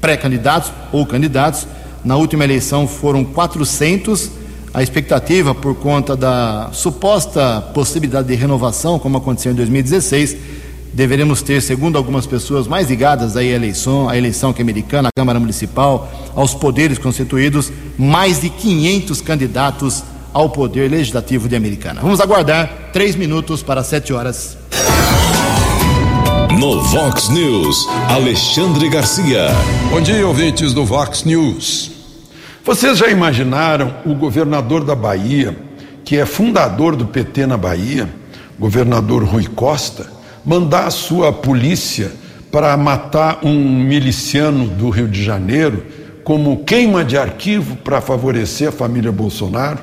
pré-candidatos 0.00 0.72
ou 0.90 1.04
candidatos. 1.04 1.66
Na 2.04 2.16
última 2.16 2.44
eleição 2.44 2.88
foram 2.88 3.22
400. 3.22 4.37
A 4.72 4.82
expectativa, 4.82 5.54
por 5.54 5.74
conta 5.74 6.14
da 6.14 6.70
suposta 6.72 7.60
possibilidade 7.74 8.28
de 8.28 8.34
renovação, 8.34 8.98
como 8.98 9.16
aconteceu 9.16 9.52
em 9.52 9.54
2016, 9.54 10.36
deveremos 10.92 11.42
ter, 11.42 11.62
segundo 11.62 11.96
algumas 11.96 12.26
pessoas 12.26 12.66
mais 12.66 12.88
ligadas 12.88 13.36
à 13.36 13.42
eleição, 13.42 14.08
à 14.08 14.16
eleição 14.16 14.52
que 14.52 14.60
é 14.60 14.64
americana, 14.64 15.08
à 15.08 15.12
Câmara 15.18 15.40
Municipal, 15.40 16.10
aos 16.34 16.54
poderes 16.54 16.98
constituídos, 16.98 17.72
mais 17.96 18.40
de 18.40 18.50
500 18.50 19.20
candidatos 19.20 20.02
ao 20.32 20.50
poder 20.50 20.90
legislativo 20.90 21.48
de 21.48 21.56
Americana. 21.56 22.00
Vamos 22.00 22.20
aguardar 22.20 22.90
três 22.92 23.16
minutos 23.16 23.62
para 23.62 23.82
sete 23.82 24.12
horas. 24.12 24.56
No 26.58 26.82
Vox 26.82 27.28
News, 27.28 27.86
Alexandre 28.08 28.88
Garcia. 28.88 29.48
Bom 29.90 30.00
dia, 30.00 30.26
ouvintes 30.26 30.72
do 30.72 30.84
Vox 30.84 31.24
News. 31.24 31.97
Vocês 32.68 32.98
já 32.98 33.08
imaginaram 33.08 33.94
o 34.04 34.14
governador 34.14 34.84
da 34.84 34.94
Bahia, 34.94 35.56
que 36.04 36.18
é 36.18 36.26
fundador 36.26 36.94
do 36.94 37.06
PT 37.06 37.46
na 37.46 37.56
Bahia, 37.56 38.06
governador 38.58 39.24
Rui 39.24 39.46
Costa, 39.46 40.06
mandar 40.44 40.84
a 40.84 40.90
sua 40.90 41.32
polícia 41.32 42.12
para 42.52 42.76
matar 42.76 43.38
um 43.42 43.58
miliciano 43.58 44.66
do 44.66 44.90
Rio 44.90 45.08
de 45.08 45.24
Janeiro 45.24 45.82
como 46.22 46.62
queima 46.62 47.02
de 47.02 47.16
arquivo 47.16 47.74
para 47.76 48.02
favorecer 48.02 48.68
a 48.68 48.72
família 48.72 49.10
Bolsonaro? 49.10 49.78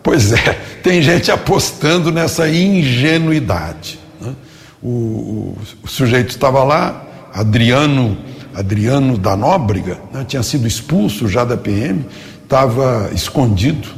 Pois 0.00 0.32
é, 0.32 0.52
tem 0.80 1.02
gente 1.02 1.32
apostando 1.32 2.12
nessa 2.12 2.48
ingenuidade. 2.48 3.98
Né? 4.20 4.32
O, 4.80 4.88
o, 4.88 5.58
o, 5.82 5.88
sujeito 5.88 6.28
estava 6.28 6.62
lá, 6.62 7.04
Adriano, 7.34 8.16
Adriano 8.54 9.16
da 9.16 9.36
Nóbrega, 9.36 9.98
né? 10.12 10.24
tinha 10.26 10.42
sido 10.42 10.66
expulso 10.66 11.28
já 11.28 11.44
da 11.44 11.56
PM, 11.56 12.04
estava 12.42 13.10
escondido 13.14 13.88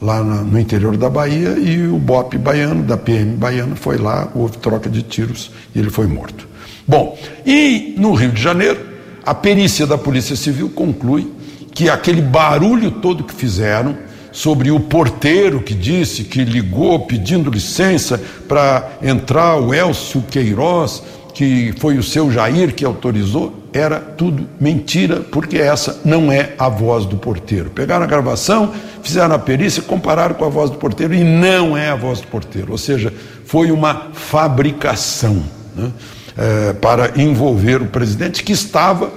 lá 0.00 0.22
na, 0.22 0.42
no 0.42 0.58
interior 0.58 0.96
da 0.96 1.10
Bahia 1.10 1.58
e 1.58 1.86
o 1.86 1.98
BOP 1.98 2.36
baiano, 2.38 2.82
da 2.82 2.96
PM 2.96 3.36
baiana, 3.36 3.76
foi 3.76 3.98
lá, 3.98 4.28
houve 4.34 4.56
troca 4.58 4.88
de 4.88 5.02
tiros 5.02 5.50
e 5.74 5.78
ele 5.78 5.90
foi 5.90 6.06
morto. 6.06 6.48
Bom, 6.86 7.18
e 7.46 7.94
no 7.98 8.14
Rio 8.14 8.32
de 8.32 8.42
Janeiro, 8.42 8.80
a 9.24 9.34
perícia 9.34 9.86
da 9.86 9.98
Polícia 9.98 10.34
Civil 10.34 10.70
conclui 10.70 11.30
que 11.72 11.88
aquele 11.88 12.20
barulho 12.22 12.90
todo 12.90 13.24
que 13.24 13.34
fizeram 13.34 13.96
sobre 14.32 14.70
o 14.70 14.80
porteiro 14.80 15.60
que 15.60 15.74
disse 15.74 16.24
que 16.24 16.44
ligou 16.44 17.00
pedindo 17.00 17.50
licença 17.50 18.20
para 18.48 18.90
entrar 19.02 19.56
o 19.56 19.74
Elcio 19.74 20.22
Queiroz, 20.22 21.02
que 21.32 21.72
foi 21.78 21.98
o 21.98 22.02
seu 22.02 22.30
Jair 22.30 22.74
que 22.74 22.84
autorizou, 22.84 23.60
era 23.72 24.00
tudo 24.00 24.48
mentira, 24.60 25.20
porque 25.20 25.58
essa 25.58 26.00
não 26.04 26.30
é 26.30 26.54
a 26.58 26.68
voz 26.68 27.06
do 27.06 27.16
porteiro. 27.16 27.70
Pegaram 27.70 28.04
a 28.04 28.08
gravação, 28.08 28.72
fizeram 29.02 29.34
a 29.34 29.38
perícia, 29.38 29.82
compararam 29.82 30.34
com 30.34 30.44
a 30.44 30.48
voz 30.48 30.70
do 30.70 30.76
porteiro 30.76 31.14
e 31.14 31.22
não 31.22 31.76
é 31.76 31.90
a 31.90 31.96
voz 31.96 32.20
do 32.20 32.26
porteiro, 32.26 32.72
ou 32.72 32.78
seja, 32.78 33.12
foi 33.44 33.70
uma 33.70 34.08
fabricação 34.12 35.42
né, 35.74 35.90
é, 36.36 36.72
para 36.74 37.20
envolver 37.20 37.82
o 37.82 37.86
presidente 37.86 38.42
que 38.42 38.52
estava, 38.52 39.10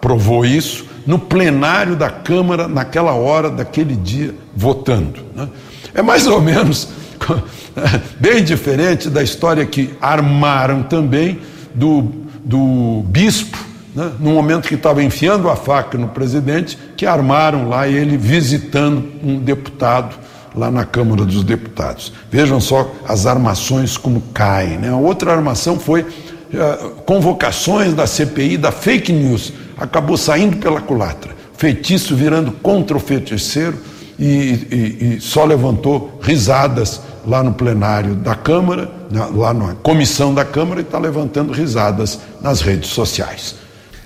provou 0.00 0.44
isso, 0.44 0.86
no 1.06 1.18
plenário 1.18 1.96
da 1.96 2.10
Câmara 2.10 2.66
naquela 2.66 3.12
hora, 3.12 3.50
daquele 3.50 3.94
dia, 3.94 4.34
votando. 4.54 5.20
Né? 5.34 5.48
É 5.94 6.02
mais 6.02 6.26
ou 6.26 6.40
menos 6.40 6.88
bem 8.18 8.42
diferente 8.42 9.10
da 9.10 9.22
história 9.22 9.64
que 9.64 9.94
armaram 10.00 10.82
também 10.82 11.38
do, 11.74 12.08
do 12.44 13.02
bispo, 13.06 13.58
né? 13.94 14.12
no 14.18 14.32
momento 14.32 14.68
que 14.68 14.74
estava 14.74 15.02
enfiando 15.02 15.48
a 15.48 15.56
faca 15.56 15.98
no 15.98 16.08
presidente, 16.08 16.78
que 16.96 17.06
armaram 17.06 17.68
lá 17.68 17.88
ele 17.88 18.16
visitando 18.16 19.04
um 19.22 19.38
deputado 19.38 20.16
lá 20.54 20.70
na 20.70 20.84
Câmara 20.84 21.24
dos 21.24 21.42
Deputados. 21.42 22.12
Vejam 22.30 22.60
só 22.60 22.90
as 23.08 23.26
armações 23.26 23.96
como 23.96 24.20
caem. 24.32 24.78
Né? 24.78 24.90
A 24.90 24.96
outra 24.96 25.32
armação 25.32 25.78
foi 25.78 26.02
uh, 26.02 26.90
convocações 27.04 27.92
da 27.92 28.06
CPI 28.06 28.56
da 28.56 28.70
fake 28.70 29.12
news 29.12 29.52
acabou 29.76 30.16
saindo 30.16 30.56
pela 30.56 30.80
culatra. 30.80 31.32
Feitiço 31.56 32.14
virando 32.14 32.52
contra 32.52 32.96
o 32.96 33.00
feiticeiro 33.00 33.78
e, 34.18 34.24
e, 34.24 35.16
e 35.16 35.20
só 35.20 35.44
levantou 35.44 36.18
risadas 36.22 37.00
lá 37.26 37.42
no 37.42 37.52
plenário 37.54 38.14
da 38.14 38.34
Câmara, 38.34 38.90
lá 39.14 39.54
na 39.54 39.74
comissão 39.76 40.34
da 40.34 40.44
Câmara, 40.44 40.80
e 40.80 40.84
está 40.84 40.98
levantando 40.98 41.52
risadas 41.52 42.18
nas 42.40 42.60
redes 42.60 42.90
sociais. 42.90 43.56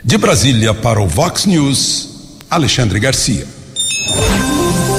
De 0.04 0.16
Brasília 0.16 0.72
para 0.72 1.00
o 1.00 1.06
Vox 1.06 1.46
News, 1.46 2.36
Alexandre 2.50 3.00
Garcia. 3.00 3.46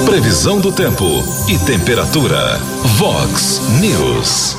Previsão 0.04 0.60
do 0.60 0.72
tempo 0.72 1.04
e 1.48 1.58
temperatura. 1.58 2.58
Vox 2.96 3.60
News. 3.80 4.56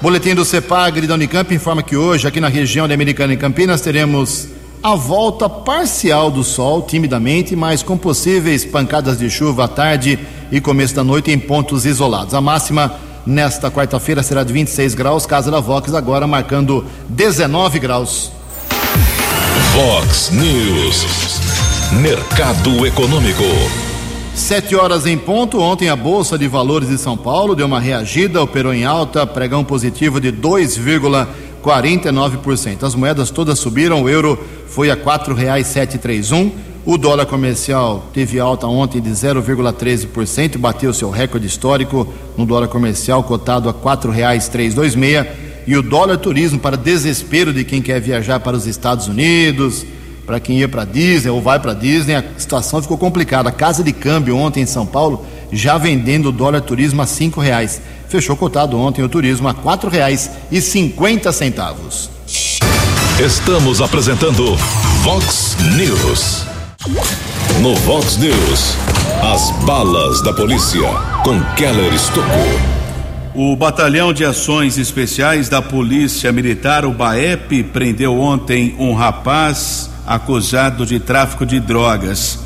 Boletim 0.00 0.34
do 0.34 0.44
CEPAGRE 0.44 1.06
da 1.06 1.14
Unicamp 1.14 1.54
informa 1.54 1.82
que 1.82 1.96
hoje, 1.96 2.26
aqui 2.26 2.40
na 2.40 2.48
região 2.48 2.86
de 2.86 2.94
Americana 2.94 3.32
e 3.32 3.36
Campinas, 3.36 3.80
teremos 3.80 4.48
a 4.82 4.94
volta 4.94 5.48
parcial 5.48 6.30
do 6.30 6.44
sol, 6.44 6.82
timidamente, 6.82 7.56
mas 7.56 7.82
com 7.82 7.96
possíveis 7.96 8.66
pancadas 8.66 9.18
de 9.18 9.30
chuva 9.30 9.64
à 9.64 9.68
tarde 9.68 10.18
e 10.52 10.60
começo 10.60 10.94
da 10.94 11.02
noite 11.02 11.30
em 11.30 11.38
pontos 11.38 11.86
isolados. 11.86 12.34
A 12.34 12.40
máxima 12.40 12.94
nesta 13.26 13.70
quarta-feira 13.70 14.22
será 14.22 14.44
de 14.44 14.52
26 14.52 14.94
graus, 14.94 15.24
Casa 15.26 15.50
da 15.50 15.60
Vox 15.60 15.94
agora 15.94 16.26
marcando 16.26 16.84
19 17.08 17.78
graus. 17.78 18.30
Vox 19.74 20.30
News. 20.30 21.06
Mercado 22.00 22.86
Econômico. 22.86 23.42
Sete 24.34 24.76
horas 24.76 25.06
em 25.06 25.16
ponto. 25.16 25.60
Ontem 25.60 25.88
a 25.88 25.96
Bolsa 25.96 26.36
de 26.36 26.48
Valores 26.48 26.88
de 26.88 26.98
São 26.98 27.16
Paulo 27.16 27.54
deu 27.54 27.66
uma 27.66 27.78
reagida, 27.80 28.42
operou 28.42 28.74
em 28.74 28.84
alta, 28.84 29.26
pregão 29.26 29.64
positivo 29.64 30.20
de 30.20 30.30
2,49%. 30.32 32.82
As 32.82 32.94
moedas 32.94 33.30
todas 33.30 33.58
subiram, 33.58 34.02
o 34.02 34.08
euro 34.08 34.38
foi 34.66 34.90
a 34.90 34.96
quatro 34.96 35.34
reais 35.34 35.68
sete 35.68 35.96
três 35.98 36.32
um. 36.32 36.50
O 36.86 36.98
dólar 36.98 37.24
comercial 37.24 38.04
teve 38.12 38.38
alta 38.38 38.66
ontem 38.66 39.00
de 39.00 39.08
0,13%, 39.08 40.58
bateu 40.58 40.92
seu 40.92 41.08
recorde 41.08 41.46
histórico 41.46 42.06
no 42.36 42.44
dólar 42.44 42.68
comercial 42.68 43.22
cotado 43.24 43.70
a 43.70 43.74
dois 44.74 44.94
meia. 44.94 45.34
E 45.66 45.74
o 45.78 45.82
dólar 45.82 46.18
turismo 46.18 46.58
para 46.58 46.76
desespero 46.76 47.54
de 47.54 47.64
quem 47.64 47.80
quer 47.80 48.02
viajar 48.02 48.38
para 48.40 48.54
os 48.54 48.66
Estados 48.66 49.08
Unidos, 49.08 49.86
para 50.26 50.38
quem 50.38 50.58
ia 50.58 50.68
para 50.68 50.84
Disney 50.84 51.30
ou 51.30 51.40
vai 51.40 51.58
para 51.58 51.72
Disney, 51.72 52.16
a 52.16 52.24
situação 52.36 52.82
ficou 52.82 52.98
complicada. 52.98 53.48
A 53.48 53.52
casa 53.52 53.82
de 53.82 53.92
câmbio 53.92 54.36
ontem 54.36 54.62
em 54.62 54.66
São 54.66 54.84
Paulo 54.84 55.24
já 55.50 55.78
vendendo 55.78 56.28
o 56.28 56.32
dólar 56.32 56.60
turismo 56.60 57.00
a 57.00 57.06
cinco 57.06 57.40
reais. 57.40 57.80
Fechou 58.10 58.36
cotado 58.36 58.78
ontem 58.78 59.02
o 59.02 59.08
turismo 59.08 59.48
a 59.48 59.54
cinquenta 60.60 61.32
centavos. 61.32 62.10
Estamos 63.18 63.80
apresentando 63.80 64.54
Vox 65.02 65.56
News. 65.76 66.53
No 67.62 67.74
Vox 67.76 68.18
News, 68.18 68.76
as 69.22 69.50
balas 69.64 70.20
da 70.20 70.34
polícia 70.34 70.86
com 71.24 71.40
Keller 71.56 71.94
Estocou. 71.94 72.28
O 73.34 73.56
Batalhão 73.56 74.12
de 74.12 74.22
Ações 74.22 74.76
Especiais 74.76 75.48
da 75.48 75.62
Polícia 75.62 76.30
Militar, 76.30 76.84
o 76.84 76.92
BAEP, 76.92 77.62
prendeu 77.72 78.20
ontem 78.20 78.76
um 78.78 78.92
rapaz 78.92 79.88
acusado 80.06 80.84
de 80.84 81.00
tráfico 81.00 81.46
de 81.46 81.58
drogas. 81.58 82.38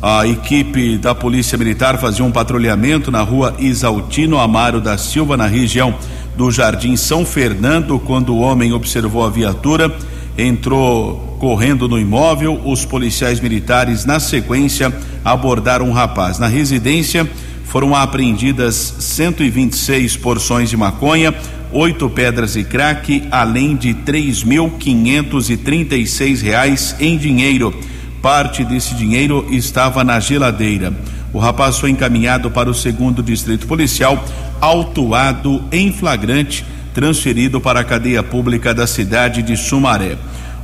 A 0.00 0.26
equipe 0.26 0.96
da 0.96 1.14
Polícia 1.14 1.58
Militar 1.58 1.98
fazia 1.98 2.24
um 2.24 2.32
patrulhamento 2.32 3.10
na 3.10 3.20
rua 3.20 3.54
Isaltino 3.58 4.40
Amaro 4.40 4.80
da 4.80 4.96
Silva, 4.96 5.36
na 5.36 5.46
região 5.46 5.94
do 6.34 6.50
Jardim 6.50 6.96
São 6.96 7.26
Fernando, 7.26 7.98
quando 7.98 8.34
o 8.34 8.40
homem 8.40 8.72
observou 8.72 9.22
a 9.22 9.28
viatura 9.28 9.94
entrou 10.36 11.36
correndo 11.38 11.88
no 11.88 11.98
imóvel. 11.98 12.60
Os 12.64 12.84
policiais 12.84 13.40
militares, 13.40 14.04
na 14.04 14.20
sequência, 14.20 14.92
abordaram 15.24 15.88
um 15.88 15.92
rapaz. 15.92 16.38
Na 16.38 16.46
residência 16.46 17.28
foram 17.64 17.94
apreendidas 17.94 18.96
126 18.98 20.16
porções 20.18 20.68
de 20.68 20.76
maconha, 20.76 21.34
oito 21.72 22.08
pedras 22.10 22.52
de 22.52 22.64
crack, 22.64 23.24
além 23.30 23.76
de 23.76 23.94
três 23.94 24.44
mil 24.44 24.70
quinhentos 24.70 25.48
e 25.48 25.56
trinta 25.56 25.96
e 25.96 26.06
seis 26.06 26.42
reais 26.42 26.94
em 27.00 27.16
dinheiro. 27.16 27.74
Parte 28.20 28.62
desse 28.64 28.94
dinheiro 28.94 29.46
estava 29.50 30.04
na 30.04 30.20
geladeira. 30.20 30.92
O 31.32 31.38
rapaz 31.38 31.78
foi 31.78 31.90
encaminhado 31.90 32.50
para 32.50 32.70
o 32.70 32.74
segundo 32.74 33.22
distrito 33.22 33.66
policial, 33.66 34.22
autuado 34.60 35.64
em 35.72 35.90
flagrante 35.90 36.64
transferido 36.94 37.60
para 37.60 37.80
a 37.80 37.84
cadeia 37.84 38.22
pública 38.22 38.74
da 38.74 38.86
cidade 38.86 39.42
de 39.42 39.56
Sumaré. 39.56 40.16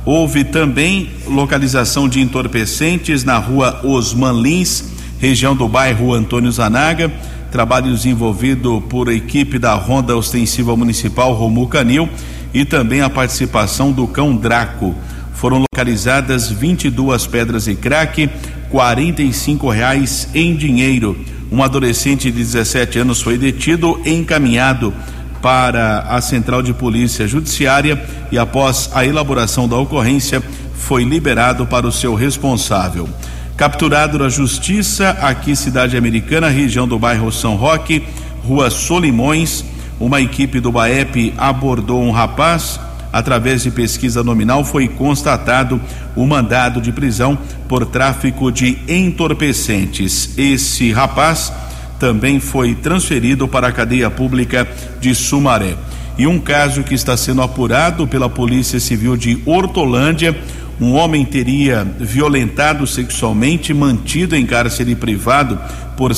Houve 0.05 0.43
também 0.43 1.09
localização 1.27 2.07
de 2.07 2.21
entorpecentes 2.21 3.23
na 3.23 3.37
rua 3.37 3.81
Osman 3.83 4.41
Lins, 4.41 4.85
região 5.19 5.55
do 5.55 5.67
bairro 5.67 6.13
Antônio 6.13 6.51
Zanaga. 6.51 7.11
Trabalho 7.51 7.93
desenvolvido 7.93 8.81
por 8.89 9.11
equipe 9.11 9.57
da 9.57 9.73
Ronda 9.73 10.15
Ostensiva 10.15 10.75
Municipal 10.75 11.33
Romu 11.33 11.67
Canil 11.67 12.07
e 12.53 12.63
também 12.63 13.01
a 13.01 13.09
participação 13.09 13.91
do 13.91 14.07
cão 14.07 14.35
Draco. 14.35 14.95
Foram 15.33 15.63
localizadas 15.71 16.51
22 16.51 17.25
pedras 17.27 17.65
de 17.65 17.75
crack, 17.75 18.29
45 18.69 19.69
reais 19.69 20.27
em 20.33 20.55
dinheiro. 20.55 21.17
Um 21.51 21.63
adolescente 21.63 22.31
de 22.31 22.37
17 22.37 22.99
anos 22.99 23.21
foi 23.21 23.37
detido 23.37 23.99
e 24.05 24.13
encaminhado 24.13 24.93
para 25.41 26.01
a 26.09 26.21
Central 26.21 26.61
de 26.61 26.73
Polícia 26.73 27.27
Judiciária 27.27 28.01
e, 28.31 28.37
após 28.37 28.89
a 28.93 29.05
elaboração 29.05 29.67
da 29.67 29.77
ocorrência, 29.77 30.41
foi 30.73 31.03
liberado 31.03 31.65
para 31.65 31.87
o 31.87 31.91
seu 31.91 32.15
responsável. 32.15 33.07
Capturado 33.55 34.17
na 34.17 34.29
Justiça, 34.29 35.09
aqui, 35.21 35.55
Cidade 35.55 35.97
Americana, 35.97 36.47
região 36.47 36.87
do 36.87 36.97
bairro 36.97 37.31
São 37.31 37.55
Roque, 37.55 38.03
Rua 38.43 38.69
Solimões, 38.69 39.65
uma 39.99 40.21
equipe 40.21 40.61
do 40.61 40.71
BAEP 40.71 41.33
abordou 41.37 42.01
um 42.01 42.11
rapaz. 42.11 42.79
Através 43.11 43.63
de 43.63 43.71
pesquisa 43.71 44.23
nominal, 44.23 44.63
foi 44.63 44.87
constatado 44.87 45.81
o 46.15 46.25
mandado 46.25 46.79
de 46.79 46.91
prisão 46.91 47.37
por 47.67 47.85
tráfico 47.85 48.51
de 48.51 48.77
entorpecentes. 48.87 50.37
Esse 50.37 50.91
rapaz 50.91 51.51
também 51.99 52.39
foi 52.39 52.73
transferido 52.73 53.47
para 53.47 53.67
a 53.67 53.71
cadeia 53.71 54.09
pública 54.09 54.67
de 54.99 55.13
Sumaré. 55.13 55.75
E 56.17 56.25
um 56.25 56.39
caso 56.39 56.83
que 56.83 56.93
está 56.93 57.15
sendo 57.15 57.41
apurado 57.41 58.07
pela 58.07 58.29
Polícia 58.29 58.79
Civil 58.79 59.15
de 59.15 59.41
Hortolândia, 59.45 60.35
um 60.79 60.93
homem 60.93 61.25
teria 61.25 61.85
violentado 61.99 62.87
sexualmente, 62.87 63.73
mantido 63.73 64.35
em 64.35 64.45
cárcere 64.45 64.95
privado 64.95 65.59
por, 65.97 66.11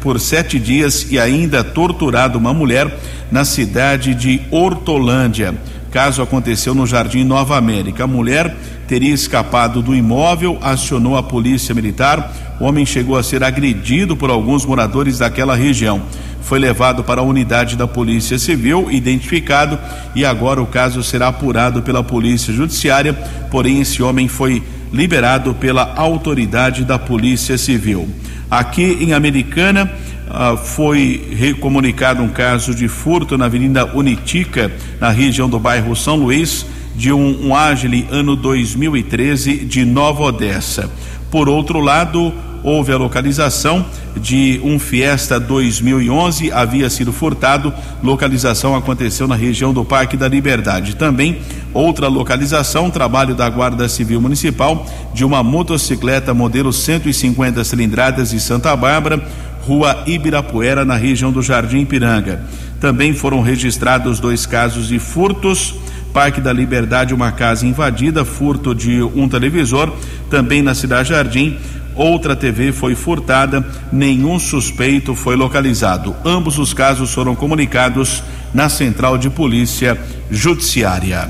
por 0.00 0.20
sete 0.20 0.58
dias 0.58 1.06
e 1.10 1.18
ainda 1.18 1.64
torturado 1.64 2.38
uma 2.38 2.54
mulher 2.54 2.96
na 3.30 3.44
cidade 3.44 4.14
de 4.14 4.40
Hortolândia. 4.50 5.54
Caso 5.90 6.20
aconteceu 6.20 6.74
no 6.74 6.86
Jardim 6.86 7.24
Nova 7.24 7.56
América. 7.56 8.04
A 8.04 8.06
mulher 8.06 8.54
teria 8.86 9.12
escapado 9.12 9.80
do 9.80 9.94
imóvel, 9.94 10.58
acionou 10.60 11.16
a 11.16 11.22
polícia 11.22 11.74
militar. 11.74 12.34
O 12.60 12.64
homem 12.64 12.84
chegou 12.84 13.16
a 13.16 13.22
ser 13.22 13.42
agredido 13.42 14.16
por 14.16 14.30
alguns 14.30 14.66
moradores 14.66 15.18
daquela 15.18 15.54
região. 15.54 16.02
Foi 16.42 16.58
levado 16.58 17.04
para 17.04 17.20
a 17.20 17.24
unidade 17.24 17.76
da 17.76 17.86
Polícia 17.86 18.38
Civil, 18.38 18.90
identificado, 18.90 19.78
e 20.14 20.24
agora 20.24 20.62
o 20.62 20.66
caso 20.66 21.02
será 21.02 21.28
apurado 21.28 21.82
pela 21.82 22.02
Polícia 22.02 22.52
Judiciária. 22.52 23.12
Porém, 23.50 23.80
esse 23.80 24.02
homem 24.02 24.28
foi 24.28 24.62
liberado 24.92 25.54
pela 25.54 25.94
autoridade 25.96 26.84
da 26.84 26.98
Polícia 26.98 27.58
Civil. 27.58 28.08
Aqui 28.50 28.98
em 29.00 29.12
Americana, 29.12 29.90
ah, 30.30 30.56
foi 30.56 31.34
recomunicado 31.36 32.22
um 32.22 32.28
caso 32.28 32.74
de 32.74 32.88
furto 32.88 33.38
na 33.38 33.46
Avenida 33.46 33.84
Unitica, 33.96 34.70
na 35.00 35.10
região 35.10 35.48
do 35.48 35.58
bairro 35.58 35.94
São 35.96 36.16
Luís 36.16 36.66
de 36.94 37.12
um, 37.12 37.48
um 37.48 37.54
Agile 37.54 38.06
ano 38.10 38.34
2013 38.34 39.56
de 39.64 39.84
Nova 39.84 40.24
Odessa. 40.24 40.90
Por 41.30 41.48
outro 41.48 41.78
lado, 41.80 42.32
houve 42.62 42.92
a 42.92 42.96
localização 42.96 43.84
de 44.16 44.60
um 44.64 44.78
Fiesta 44.78 45.38
2011, 45.38 46.50
havia 46.52 46.90
sido 46.90 47.12
furtado. 47.12 47.72
Localização 48.02 48.74
aconteceu 48.74 49.26
na 49.28 49.34
região 49.34 49.72
do 49.72 49.84
Parque 49.84 50.16
da 50.16 50.28
Liberdade. 50.28 50.96
Também 50.96 51.40
outra 51.72 52.08
localização, 52.08 52.90
trabalho 52.90 53.34
da 53.34 53.48
Guarda 53.48 53.88
Civil 53.88 54.20
Municipal 54.20 54.86
de 55.14 55.24
uma 55.24 55.42
motocicleta 55.42 56.34
modelo 56.34 56.72
150 56.72 57.62
cilindradas 57.64 58.30
de 58.30 58.40
Santa 58.40 58.74
Bárbara, 58.74 59.22
Rua 59.66 60.02
Ibirapuera, 60.06 60.84
na 60.84 60.96
região 60.96 61.30
do 61.30 61.42
Jardim 61.42 61.84
Piranga. 61.84 62.42
Também 62.80 63.12
foram 63.12 63.42
registrados 63.42 64.18
dois 64.18 64.46
casos 64.46 64.88
de 64.88 64.98
furtos 64.98 65.74
Parque 66.12 66.40
da 66.40 66.52
Liberdade, 66.52 67.14
uma 67.14 67.30
casa 67.30 67.66
invadida, 67.66 68.24
furto 68.24 68.74
de 68.74 69.02
um 69.02 69.28
televisor, 69.28 69.92
também 70.30 70.62
na 70.62 70.74
Cidade 70.74 71.10
Jardim. 71.10 71.56
Outra 71.98 72.36
TV 72.36 72.70
foi 72.70 72.94
furtada, 72.94 73.66
nenhum 73.92 74.38
suspeito 74.38 75.16
foi 75.16 75.34
localizado. 75.34 76.14
Ambos 76.24 76.56
os 76.56 76.72
casos 76.72 77.12
foram 77.12 77.34
comunicados 77.34 78.22
na 78.54 78.68
Central 78.68 79.18
de 79.18 79.28
Polícia 79.28 79.98
Judiciária. 80.30 81.28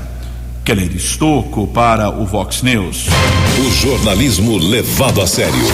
Keller 0.63 0.95
Estocco 0.95 1.65
para 1.65 2.11
o 2.11 2.23
Vox 2.23 2.61
News. 2.61 3.07
O 3.59 3.71
jornalismo 3.71 4.59
levado 4.59 5.19
a 5.19 5.25
sério. 5.25 5.65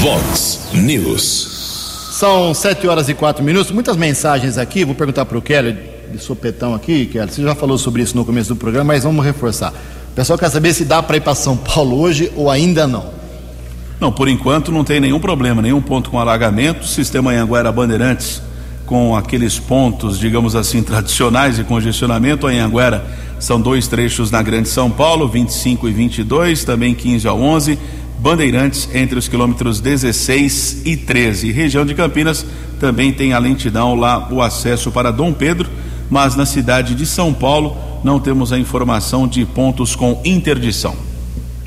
Vox 0.00 0.60
News. 0.72 2.12
São 2.12 2.54
sete 2.54 2.86
horas 2.86 3.10
e 3.10 3.14
quatro 3.14 3.44
minutos. 3.44 3.70
Muitas 3.70 3.98
mensagens 3.98 4.56
aqui. 4.56 4.82
Vou 4.82 4.94
perguntar 4.94 5.26
para 5.26 5.36
o 5.36 5.42
Keller 5.42 5.76
de 6.10 6.18
sopetão 6.18 6.74
aqui, 6.74 7.04
Kelly. 7.04 7.30
Você 7.30 7.42
já 7.42 7.54
falou 7.54 7.76
sobre 7.76 8.00
isso 8.00 8.16
no 8.16 8.24
começo 8.24 8.48
do 8.48 8.56
programa, 8.56 8.94
mas 8.94 9.04
vamos 9.04 9.22
reforçar. 9.22 9.74
O 10.10 10.14
pessoal 10.14 10.38
quer 10.38 10.48
saber 10.48 10.72
se 10.72 10.86
dá 10.86 11.02
para 11.02 11.18
ir 11.18 11.20
para 11.20 11.34
São 11.34 11.54
Paulo 11.54 12.00
hoje 12.00 12.32
ou 12.34 12.50
ainda 12.50 12.86
não. 12.86 13.21
Não, 14.02 14.10
por 14.10 14.26
enquanto 14.26 14.72
não 14.72 14.82
tem 14.82 14.98
nenhum 14.98 15.20
problema, 15.20 15.62
nenhum 15.62 15.80
ponto 15.80 16.10
com 16.10 16.18
alagamento. 16.18 16.88
Sistema 16.88 17.30
Anhanguera 17.30 17.70
Bandeirantes 17.70 18.42
com 18.84 19.14
aqueles 19.14 19.60
pontos, 19.60 20.18
digamos 20.18 20.56
assim, 20.56 20.82
tradicionais 20.82 21.54
de 21.54 21.62
congestionamento. 21.62 22.48
Anhanguera 22.48 23.06
são 23.38 23.60
dois 23.60 23.86
trechos 23.86 24.28
na 24.28 24.42
Grande 24.42 24.68
São 24.68 24.90
Paulo, 24.90 25.28
25 25.28 25.88
e 25.88 25.92
22, 25.92 26.64
também 26.64 26.94
15 26.96 27.28
ao 27.28 27.40
11. 27.40 27.78
Bandeirantes 28.18 28.88
entre 28.92 29.16
os 29.16 29.28
quilômetros 29.28 29.78
16 29.78 30.82
e 30.84 30.96
13. 30.96 31.52
Região 31.52 31.86
de 31.86 31.94
Campinas 31.94 32.44
também 32.80 33.12
tem 33.12 33.34
a 33.34 33.38
lentidão 33.38 33.94
lá, 33.94 34.28
o 34.32 34.42
acesso 34.42 34.90
para 34.90 35.12
Dom 35.12 35.32
Pedro, 35.32 35.70
mas 36.10 36.34
na 36.34 36.44
cidade 36.44 36.96
de 36.96 37.06
São 37.06 37.32
Paulo 37.32 37.76
não 38.02 38.18
temos 38.18 38.52
a 38.52 38.58
informação 38.58 39.28
de 39.28 39.44
pontos 39.44 39.94
com 39.94 40.20
interdição. 40.24 41.11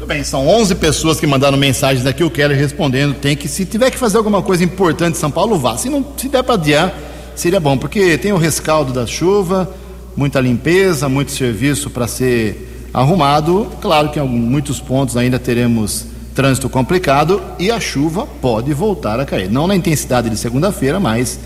Muito 0.05 0.13
bem, 0.13 0.23
são 0.23 0.47
11 0.47 0.75
pessoas 0.75 1.19
que 1.19 1.25
mandaram 1.25 1.57
mensagens 1.57 2.05
aqui, 2.05 2.23
o 2.23 2.29
Keller 2.29 2.55
respondendo. 2.55 3.15
Tem 3.15 3.35
que, 3.35 3.47
se 3.47 3.65
tiver 3.65 3.89
que 3.89 3.97
fazer 3.97 4.17
alguma 4.17 4.39
coisa 4.39 4.63
importante 4.63 5.17
em 5.17 5.19
São 5.19 5.31
Paulo, 5.31 5.57
vá. 5.57 5.79
Se 5.79 5.89
não 5.89 6.05
se 6.15 6.29
der 6.29 6.43
para 6.43 6.53
adiar, 6.53 6.93
seria 7.35 7.59
bom, 7.59 7.75
porque 7.75 8.15
tem 8.15 8.31
o 8.31 8.37
rescaldo 8.37 8.93
da 8.93 9.07
chuva, 9.07 9.67
muita 10.15 10.39
limpeza, 10.39 11.09
muito 11.09 11.31
serviço 11.31 11.89
para 11.89 12.07
ser 12.07 12.87
arrumado. 12.93 13.67
Claro 13.81 14.11
que 14.11 14.19
em 14.19 14.27
muitos 14.27 14.79
pontos 14.79 15.17
ainda 15.17 15.39
teremos 15.39 16.05
trânsito 16.35 16.69
complicado 16.69 17.41
e 17.57 17.71
a 17.71 17.79
chuva 17.79 18.27
pode 18.27 18.71
voltar 18.75 19.19
a 19.19 19.25
cair. 19.25 19.49
Não 19.49 19.65
na 19.65 19.75
intensidade 19.75 20.29
de 20.29 20.37
segunda-feira, 20.37 20.99
mas 20.99 21.39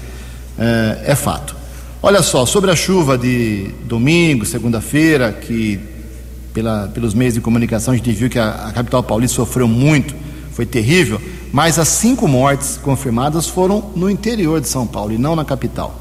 é, 0.57 1.11
é 1.13 1.15
fato. 1.15 1.55
Olha 2.03 2.21
só, 2.21 2.45
sobre 2.45 2.69
a 2.71 2.75
chuva 2.75 3.17
de 3.17 3.71
domingo, 3.85 4.45
segunda-feira, 4.45 5.31
que 5.31 5.79
pela, 6.53 6.87
pelos 6.93 7.13
meios 7.13 7.33
de 7.33 7.41
comunicação 7.41 7.93
a 7.93 7.97
gente 7.97 8.11
viu 8.11 8.29
que 8.29 8.39
a, 8.39 8.67
a, 8.67 8.71
capital 8.71 9.03
paulista 9.03 9.35
sofreu 9.35 9.67
muito, 9.67 10.15
foi 10.51 10.65
terrível, 10.65 11.21
mas 11.51 11.79
as 11.79 11.87
cinco 11.87 12.27
mortes 12.27 12.77
confirmadas 12.77 13.47
foram 13.47 13.91
no 13.95 14.09
interior 14.09 14.59
de 14.59 14.67
São 14.67 14.85
Paulo 14.85 15.13
e 15.13 15.17
não 15.17 15.35
na 15.35 15.45
capital, 15.45 15.99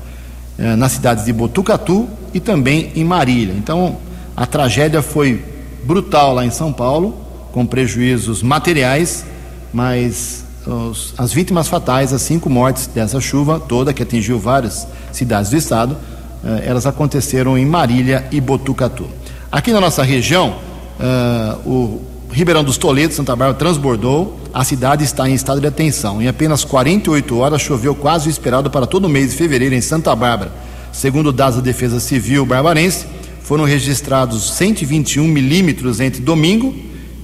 é, 0.59 0.75
nas 0.77 0.93
cidades 0.93 1.25
de 1.25 1.33
Botucatu 1.33 2.09
e 2.35 2.41
também 2.41 2.93
em 2.95 3.05
Marília. 3.05 3.55
Então 3.57 3.97
a 4.37 4.47
tragédia 4.47 5.03
foi 5.03 5.45
brutal 5.85 6.35
lá 6.35 6.45
em 6.45 6.51
São 6.51 6.73
Paulo 6.73 7.17
com 7.53 7.67
prejuízos 7.67 8.43
materiais, 8.43 9.25
mas 9.73 10.45
os, 10.67 11.15
as 11.17 11.33
vítimas 11.33 11.69
fatais, 11.69 12.13
as 12.13 12.23
cinco 12.23 12.51
mortes 12.51 12.87
dessa 12.87 13.21
chuva 13.21 13.59
toda 13.59 13.93
que 13.93 14.03
atingiu 14.03 14.39
várias 14.39 14.87
cidades 15.13 15.51
do 15.51 15.57
estado, 15.57 15.97
eh, 16.45 16.65
elas 16.67 16.87
aconteceram 16.87 17.57
em 17.57 17.65
Marília 17.65 18.27
e 18.31 18.41
Botucatu. 18.41 19.09
Aqui 19.51 19.73
na 19.73 19.81
nossa 19.81 20.03
região, 20.03 20.57
eh, 21.01 21.57
o 21.65 22.03
Ribeirão 22.31 22.63
dos 22.63 22.77
Toledos, 22.77 23.17
Santa 23.17 23.35
Bárbara, 23.35 23.59
transbordou, 23.59 24.39
a 24.53 24.63
cidade 24.63 25.05
está 25.05 25.27
em 25.27 25.33
estado 25.33 25.59
de 25.59 25.67
atenção. 25.67 26.21
Em 26.21 26.29
apenas 26.29 26.65
48 26.65 27.39
horas 27.39 27.63
choveu 27.63 27.95
quase 27.95 28.29
o 28.29 28.31
esperado 28.31 28.71
para 28.71 28.87
todo 28.87 29.07
o 29.07 29.09
mês 29.09 29.31
de 29.31 29.37
fevereiro 29.37 29.75
em 29.75 29.81
Santa 29.81 30.15
Bárbara. 30.15 30.53
Segundo 30.93 31.33
dados 31.33 31.57
da 31.57 31.63
Defesa 31.63 31.99
Civil 31.99 32.45
barbarense, 32.45 33.07
foram 33.43 33.65
registrados 33.65 34.51
121 34.51 35.25
milímetros 35.27 35.99
entre 35.99 36.21
domingo 36.21 36.75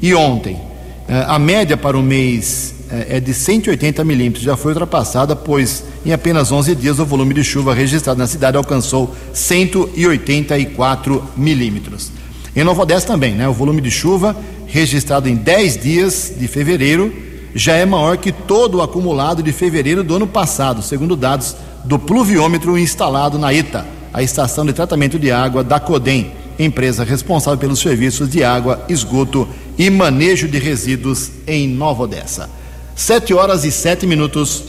e 0.00 0.14
ontem. 0.14 0.58
Eh, 1.06 1.26
a 1.28 1.38
média 1.38 1.76
para 1.76 1.98
o 1.98 2.02
mês 2.02 2.73
é 3.08 3.20
de 3.20 3.32
180 3.32 4.04
milímetros, 4.04 4.44
já 4.44 4.56
foi 4.56 4.72
ultrapassada, 4.72 5.34
pois 5.34 5.84
em 6.04 6.12
apenas 6.12 6.52
11 6.52 6.74
dias 6.74 6.98
o 6.98 7.04
volume 7.06 7.34
de 7.34 7.44
chuva 7.44 7.74
registrado 7.74 8.18
na 8.18 8.26
cidade 8.26 8.56
alcançou 8.56 9.14
184 9.32 11.22
milímetros. 11.36 12.10
Em 12.54 12.62
Nova 12.62 12.82
Odessa 12.82 13.06
também, 13.06 13.34
né? 13.34 13.48
O 13.48 13.52
volume 13.52 13.80
de 13.80 13.90
chuva 13.90 14.36
registrado 14.66 15.28
em 15.28 15.34
10 15.34 15.82
dias 15.82 16.32
de 16.38 16.46
fevereiro 16.46 17.12
já 17.54 17.74
é 17.74 17.86
maior 17.86 18.16
que 18.16 18.32
todo 18.32 18.78
o 18.78 18.82
acumulado 18.82 19.42
de 19.42 19.52
fevereiro 19.52 20.02
do 20.02 20.16
ano 20.16 20.26
passado, 20.26 20.82
segundo 20.82 21.16
dados 21.16 21.56
do 21.84 21.98
pluviômetro 21.98 22.78
instalado 22.78 23.38
na 23.38 23.52
ETA, 23.52 23.86
a 24.12 24.22
estação 24.22 24.64
de 24.64 24.72
tratamento 24.72 25.18
de 25.18 25.30
água 25.30 25.62
da 25.62 25.78
CODEM 25.78 26.44
empresa 26.58 27.04
responsável 27.04 27.58
pelos 27.58 27.80
serviços 27.80 28.28
de 28.28 28.44
água, 28.44 28.84
esgoto 28.88 29.48
e 29.76 29.90
manejo 29.90 30.48
de 30.48 30.58
resíduos 30.58 31.30
em 31.46 31.68
Nova 31.68 32.04
Odessa. 32.04 32.48
Sete 32.96 33.34
horas 33.34 33.64
e 33.64 33.72
sete 33.72 34.06
minutos. 34.06 34.62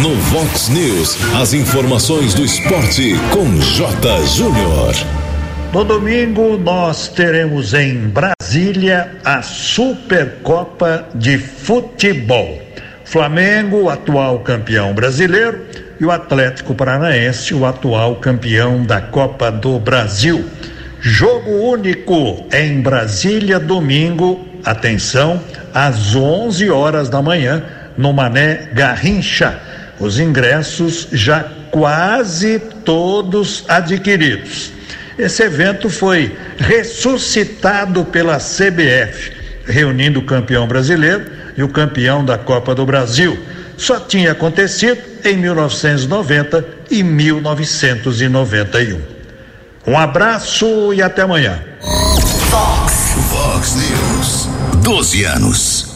No 0.00 0.14
Vox 0.16 0.70
News, 0.70 1.18
as 1.38 1.52
informações 1.52 2.32
do 2.32 2.42
esporte 2.42 3.14
com 3.30 3.60
J. 3.60 4.26
Júnior. 4.26 4.94
No 5.70 5.84
domingo, 5.84 6.56
nós 6.56 7.08
teremos 7.08 7.74
em 7.74 8.08
Brasília 8.08 9.18
a 9.22 9.42
Supercopa 9.42 11.06
de 11.14 11.36
Futebol. 11.36 12.58
Flamengo, 13.04 13.90
atual 13.90 14.38
campeão 14.38 14.94
brasileiro, 14.94 15.66
e 16.00 16.04
o 16.06 16.10
Atlético 16.10 16.74
Paranaense, 16.74 17.52
o 17.52 17.66
atual 17.66 18.16
campeão 18.16 18.82
da 18.82 19.02
Copa 19.02 19.52
do 19.52 19.78
Brasil. 19.78 20.48
Jogo 21.00 21.50
único 21.50 22.46
em 22.52 22.80
Brasília, 22.80 23.60
domingo, 23.60 24.49
atenção, 24.64 25.42
às 25.74 26.14
11 26.14 26.70
horas 26.70 27.08
da 27.08 27.20
manhã, 27.22 27.62
no 27.96 28.12
Mané 28.12 28.68
Garrincha. 28.72 29.58
Os 29.98 30.18
ingressos 30.18 31.08
já 31.12 31.44
quase 31.70 32.58
todos 32.84 33.64
adquiridos. 33.68 34.72
Esse 35.18 35.42
evento 35.42 35.90
foi 35.90 36.34
ressuscitado 36.58 38.04
pela 38.06 38.38
CBF, 38.38 39.32
reunindo 39.66 40.20
o 40.20 40.24
campeão 40.24 40.66
brasileiro 40.66 41.30
e 41.56 41.62
o 41.62 41.68
campeão 41.68 42.24
da 42.24 42.38
Copa 42.38 42.74
do 42.74 42.86
Brasil 42.86 43.38
só 43.80 43.98
tinha 43.98 44.32
acontecido 44.32 45.00
em 45.24 45.38
1990 45.38 46.64
e 46.90 47.02
1991. 47.02 49.00
Um 49.86 49.98
abraço 49.98 50.92
e 50.92 51.00
até 51.00 51.22
amanhã. 51.22 51.58
Fox, 54.90 55.12
Fox 55.12 55.12
News. 55.14 55.20
12 55.20 55.24
anos. 55.24 55.86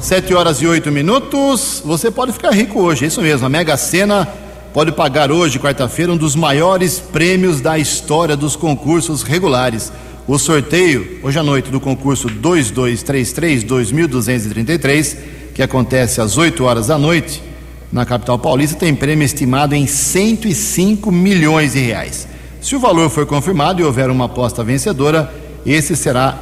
7 0.00 0.34
horas 0.34 0.62
e 0.62 0.66
8 0.66 0.92
minutos. 0.92 1.82
Você 1.84 2.10
pode 2.12 2.32
ficar 2.32 2.52
rico 2.52 2.80
hoje, 2.80 3.04
é 3.04 3.08
isso 3.08 3.20
mesmo. 3.20 3.44
A 3.44 3.48
Mega 3.48 3.76
Sena 3.76 4.26
pode 4.72 4.92
pagar 4.92 5.32
hoje, 5.32 5.58
quarta-feira, 5.58 6.12
um 6.12 6.16
dos 6.16 6.36
maiores 6.36 7.00
prêmios 7.00 7.60
da 7.60 7.76
história 7.76 8.36
dos 8.36 8.54
concursos 8.54 9.22
regulares. 9.22 9.92
O 10.28 10.38
sorteio, 10.38 11.18
hoje 11.22 11.38
à 11.38 11.42
noite, 11.42 11.70
do 11.70 11.80
concurso 11.80 12.28
2233 12.28 13.64
2233 13.64 15.16
que 15.54 15.62
acontece 15.62 16.20
às 16.20 16.36
8 16.36 16.62
horas 16.64 16.86
da 16.88 16.98
noite 16.98 17.42
na 17.90 18.04
capital 18.04 18.38
paulista, 18.38 18.78
tem 18.78 18.94
prêmio 18.94 19.24
estimado 19.24 19.74
em 19.74 19.86
105 19.86 21.10
milhões 21.10 21.72
de 21.72 21.80
reais. 21.80 22.28
Se 22.60 22.76
o 22.76 22.80
valor 22.80 23.08
for 23.10 23.24
confirmado 23.26 23.80
e 23.80 23.84
houver 23.84 24.10
uma 24.10 24.26
aposta 24.26 24.62
vencedora, 24.62 25.32
esse 25.64 25.96
será, 25.96 26.38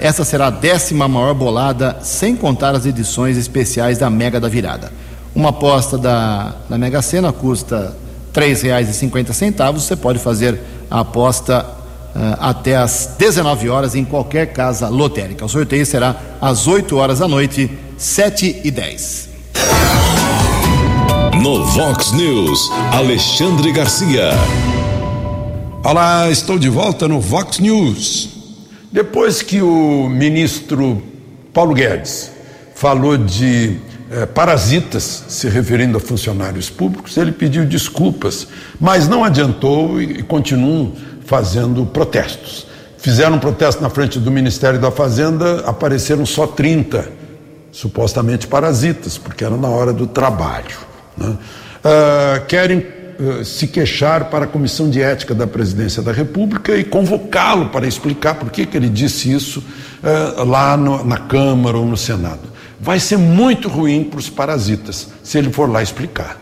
essa 0.00 0.24
será 0.24 0.48
a 0.48 0.50
décima 0.50 1.08
maior 1.08 1.34
bolada, 1.34 1.96
sem 2.02 2.36
contar 2.36 2.74
as 2.74 2.84
edições 2.84 3.36
especiais 3.36 3.98
da 3.98 4.10
Mega 4.10 4.38
da 4.38 4.48
Virada. 4.48 4.92
Uma 5.34 5.48
aposta 5.48 5.96
da, 5.96 6.54
da 6.68 6.76
Mega 6.76 7.00
Sena 7.00 7.32
custa 7.32 7.96
R$ 8.34 8.54
3,50. 8.54 9.72
Você 9.72 9.96
pode 9.96 10.18
fazer 10.18 10.60
a 10.90 11.00
aposta 11.00 11.64
uh, 12.14 12.36
até 12.38 12.76
às 12.76 13.14
19 13.18 13.70
horas 13.70 13.94
em 13.94 14.04
qualquer 14.04 14.52
casa 14.52 14.88
lotérica. 14.88 15.44
O 15.44 15.48
sorteio 15.48 15.86
será 15.86 16.16
às 16.40 16.66
8 16.66 16.96
horas 16.96 17.18
da 17.20 17.28
noite 17.28 17.70
7 17.96 18.60
e 18.62 18.70
10. 18.70 19.30
No 21.42 21.64
Vox 21.64 22.12
News, 22.12 22.70
Alexandre 22.92 23.72
Garcia. 23.72 24.32
Olá, 25.82 26.30
estou 26.30 26.58
de 26.58 26.68
volta 26.68 27.08
no 27.08 27.20
Vox 27.20 27.58
News. 27.58 28.41
Depois 28.92 29.40
que 29.40 29.62
o 29.62 30.08
ministro 30.08 31.02
Paulo 31.52 31.74
Guedes 31.74 32.30
falou 32.74 33.16
de 33.16 33.78
eh, 34.10 34.26
parasitas 34.26 35.24
se 35.28 35.48
referindo 35.48 35.96
a 35.96 36.00
funcionários 36.00 36.68
públicos, 36.68 37.16
ele 37.16 37.32
pediu 37.32 37.64
desculpas, 37.64 38.46
mas 38.78 39.08
não 39.08 39.24
adiantou 39.24 40.00
e, 40.00 40.18
e 40.18 40.22
continuam 40.22 40.92
fazendo 41.24 41.86
protestos. 41.86 42.66
Fizeram 42.98 43.36
um 43.36 43.38
protesto 43.38 43.82
na 43.82 43.88
frente 43.88 44.18
do 44.18 44.30
Ministério 44.30 44.78
da 44.78 44.90
Fazenda, 44.90 45.60
apareceram 45.66 46.26
só 46.26 46.46
30 46.46 47.10
supostamente 47.72 48.46
parasitas, 48.46 49.16
porque 49.16 49.42
era 49.42 49.56
na 49.56 49.68
hora 49.68 49.94
do 49.94 50.06
trabalho. 50.06 50.76
Né? 51.16 51.28
Uh, 51.82 52.46
querem 52.46 52.86
se 53.44 53.66
queixar 53.66 54.26
para 54.26 54.44
a 54.44 54.48
Comissão 54.48 54.88
de 54.88 55.00
Ética 55.00 55.34
da 55.34 55.46
Presidência 55.46 56.02
da 56.02 56.12
República 56.12 56.76
e 56.76 56.84
convocá-lo 56.84 57.66
para 57.66 57.86
explicar 57.86 58.34
por 58.34 58.50
que, 58.50 58.66
que 58.66 58.76
ele 58.76 58.88
disse 58.88 59.32
isso 59.32 59.62
uh, 60.02 60.44
lá 60.44 60.76
no, 60.76 61.04
na 61.04 61.18
Câmara 61.18 61.76
ou 61.76 61.86
no 61.86 61.96
Senado. 61.96 62.40
Vai 62.80 62.98
ser 62.98 63.16
muito 63.16 63.68
ruim 63.68 64.04
para 64.04 64.18
os 64.18 64.28
parasitas 64.28 65.08
se 65.22 65.38
ele 65.38 65.52
for 65.52 65.70
lá 65.70 65.82
explicar. 65.82 66.38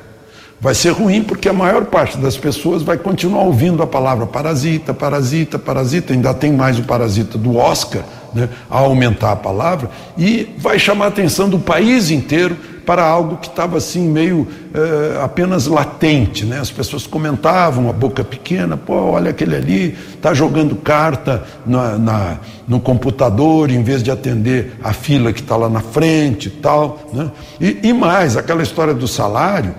Vai 0.60 0.74
ser 0.74 0.90
ruim 0.90 1.22
porque 1.22 1.48
a 1.48 1.52
maior 1.52 1.86
parte 1.86 2.18
das 2.18 2.36
pessoas 2.36 2.82
vai 2.82 2.98
continuar 2.98 3.44
ouvindo 3.44 3.82
a 3.82 3.86
palavra 3.86 4.26
parasita, 4.26 4.92
parasita, 4.92 5.58
parasita. 5.58 6.12
Ainda 6.12 6.34
tem 6.34 6.52
mais 6.52 6.78
o 6.78 6.82
parasita 6.82 7.38
do 7.38 7.56
Oscar, 7.56 8.02
né, 8.34 8.48
a 8.70 8.78
aumentar 8.78 9.32
a 9.32 9.36
palavra, 9.36 9.90
e 10.18 10.54
vai 10.58 10.78
chamar 10.78 11.06
a 11.06 11.08
atenção 11.08 11.48
do 11.48 11.58
país 11.58 12.10
inteiro 12.10 12.56
para 12.84 13.04
algo 13.04 13.36
que 13.36 13.48
estava 13.48 13.78
assim 13.78 14.08
meio 14.08 14.46
eh, 14.74 15.20
apenas 15.22 15.66
latente, 15.66 16.44
né? 16.44 16.58
As 16.58 16.70
pessoas 16.70 17.06
comentavam, 17.06 17.88
a 17.88 17.92
boca 17.92 18.24
pequena, 18.24 18.76
pô, 18.76 18.94
olha 18.94 19.30
aquele 19.30 19.56
ali, 19.56 19.98
está 20.14 20.34
jogando 20.34 20.76
carta 20.76 21.44
na, 21.66 21.98
na, 21.98 22.38
no 22.66 22.80
computador 22.80 23.70
em 23.70 23.82
vez 23.82 24.02
de 24.02 24.10
atender 24.10 24.72
a 24.82 24.92
fila 24.92 25.32
que 25.32 25.40
está 25.40 25.56
lá 25.56 25.68
na 25.68 25.80
frente 25.80 26.48
e 26.48 26.52
tal, 26.52 27.10
né? 27.12 27.30
E, 27.60 27.78
e 27.84 27.92
mais, 27.92 28.36
aquela 28.36 28.62
história 28.62 28.94
do 28.94 29.06
salário, 29.06 29.74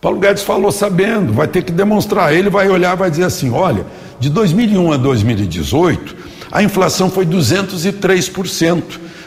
Paulo 0.00 0.18
Guedes 0.18 0.42
falou 0.42 0.72
sabendo, 0.72 1.32
vai 1.32 1.46
ter 1.46 1.62
que 1.62 1.70
demonstrar. 1.70 2.32
Ele 2.34 2.48
vai 2.48 2.70
olhar, 2.70 2.94
vai 2.94 3.10
dizer 3.10 3.24
assim: 3.24 3.50
olha, 3.50 3.84
de 4.18 4.30
2001 4.30 4.92
a 4.92 4.96
2018, 4.96 6.16
a 6.50 6.62
inflação 6.62 7.10
foi 7.10 7.26
203%, 7.26 8.82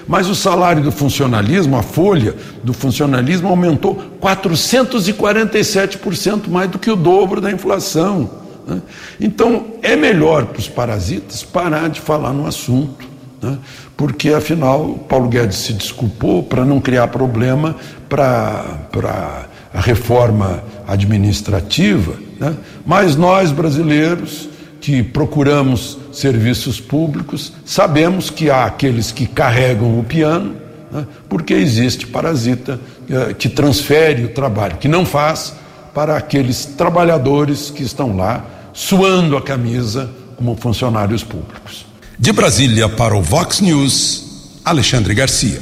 mas 0.08 0.30
o 0.30 0.36
salário 0.36 0.84
do 0.84 0.92
funcionalismo, 0.92 1.78
a 1.78 1.84
folha 1.84 2.36
do 2.64 2.74
funcionalismo, 2.74 3.48
aumentou 3.48 4.04
447% 4.22 6.50
mais 6.50 6.70
do 6.70 6.78
que 6.80 6.92
o 6.92 6.96
dobro 6.96 7.42
da 7.42 7.52
inflação. 7.52 8.30
Né? 8.68 8.82
Então, 9.20 9.66
é 9.82 9.96
melhor 9.96 10.46
para 10.46 10.60
os 10.60 10.68
parasitas 10.68 11.42
parar 11.44 11.90
de 11.90 12.02
falar 12.02 12.34
no 12.34 12.46
assunto. 12.46 13.08
Né? 13.42 13.58
Porque, 13.96 14.30
afinal, 14.30 15.06
Paulo 15.08 15.30
Guedes 15.30 15.58
se 15.58 15.74
desculpou 15.74 16.44
para 16.44 16.66
não 16.66 16.80
criar 16.80 17.08
problema 17.08 17.76
para 18.10 19.46
a 19.74 19.80
reforma 19.80 20.64
administrativa, 20.88 22.16
né? 22.40 22.56
mas 22.86 23.16
nós 23.16 23.52
brasileiros 23.52 24.50
que 24.84 25.02
procuramos 25.02 25.98
serviços 26.12 26.78
públicos 26.78 27.54
sabemos 27.64 28.30
que 28.30 28.50
há 28.50 28.66
aqueles 28.66 29.14
que 29.14 29.26
carregam 29.26 29.98
o 29.98 30.04
piano, 30.04 30.58
né? 30.92 31.08
porque 31.30 31.54
existe 31.54 32.06
parasita 32.06 32.78
eh, 33.10 33.34
que 33.34 33.48
transfere 33.48 34.26
o 34.26 34.28
trabalho 34.28 34.76
que 34.76 34.90
não 34.90 35.06
faz 35.06 35.54
para 35.94 36.18
aqueles 36.18 36.66
trabalhadores 36.66 37.70
que 37.70 37.82
estão 37.82 38.18
lá 38.18 38.46
suando 38.74 39.38
a 39.38 39.42
camisa 39.42 40.10
como 40.36 40.54
funcionários 40.58 41.24
públicos. 41.24 41.86
De 42.20 42.34
Brasília 42.34 42.90
para 42.90 43.16
o 43.16 43.22
Vox 43.22 43.62
News, 43.62 44.60
Alexandre 44.66 45.14
Garcia. 45.14 45.62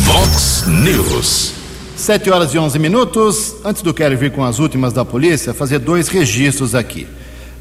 Vox 0.00 0.64
News. 0.66 1.54
7 1.96 2.30
horas 2.30 2.52
e 2.52 2.58
11 2.58 2.78
minutos. 2.78 3.54
Antes 3.64 3.80
do 3.80 3.94
Quero 3.94 4.18
vir 4.18 4.32
com 4.32 4.44
as 4.44 4.58
últimas 4.58 4.92
da 4.92 5.02
polícia, 5.02 5.54
fazer 5.54 5.78
dois 5.78 6.08
registros 6.08 6.74
aqui. 6.74 7.06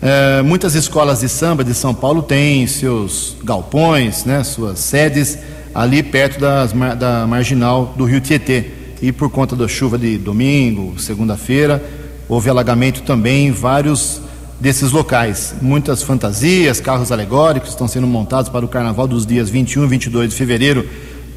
É, 0.02 0.42
muitas 0.42 0.76
escolas 0.76 1.20
de 1.20 1.28
samba 1.28 1.64
de 1.64 1.74
São 1.74 1.94
Paulo 1.94 2.22
têm 2.22 2.66
seus 2.68 3.36
galpões, 3.44 4.24
né, 4.24 4.44
suas 4.44 4.80
sedes 4.80 5.38
ali 5.76 6.02
perto 6.02 6.40
das, 6.40 6.72
da 6.98 7.28
marginal 7.28 7.94
do 7.98 8.06
Rio 8.06 8.22
Tietê. 8.22 8.72
E 9.02 9.12
por 9.12 9.30
conta 9.30 9.56
da 9.56 9.68
chuva 9.68 9.98
de 9.98 10.18
domingo, 10.18 11.00
segunda-feira, 11.00 11.84
houve 12.28 12.50
alagamento 12.50 13.02
também 13.02 13.48
em 13.48 13.52
vários 13.52 14.22
desses 14.60 14.92
locais. 14.92 15.56
Muitas 15.62 16.04
fantasias, 16.04 16.82
carros 16.82 17.12
alegóricos 17.12 17.70
estão 17.70 17.88
sendo 17.88 18.08
montados 18.08 18.50
para 18.50 18.66
o 18.66 18.68
carnaval 18.68 19.08
dos 19.08 19.26
dias 19.26 19.50
21 19.50 19.86
e 19.86 19.88
22 19.88 20.30
de 20.30 20.36
fevereiro 20.36 20.88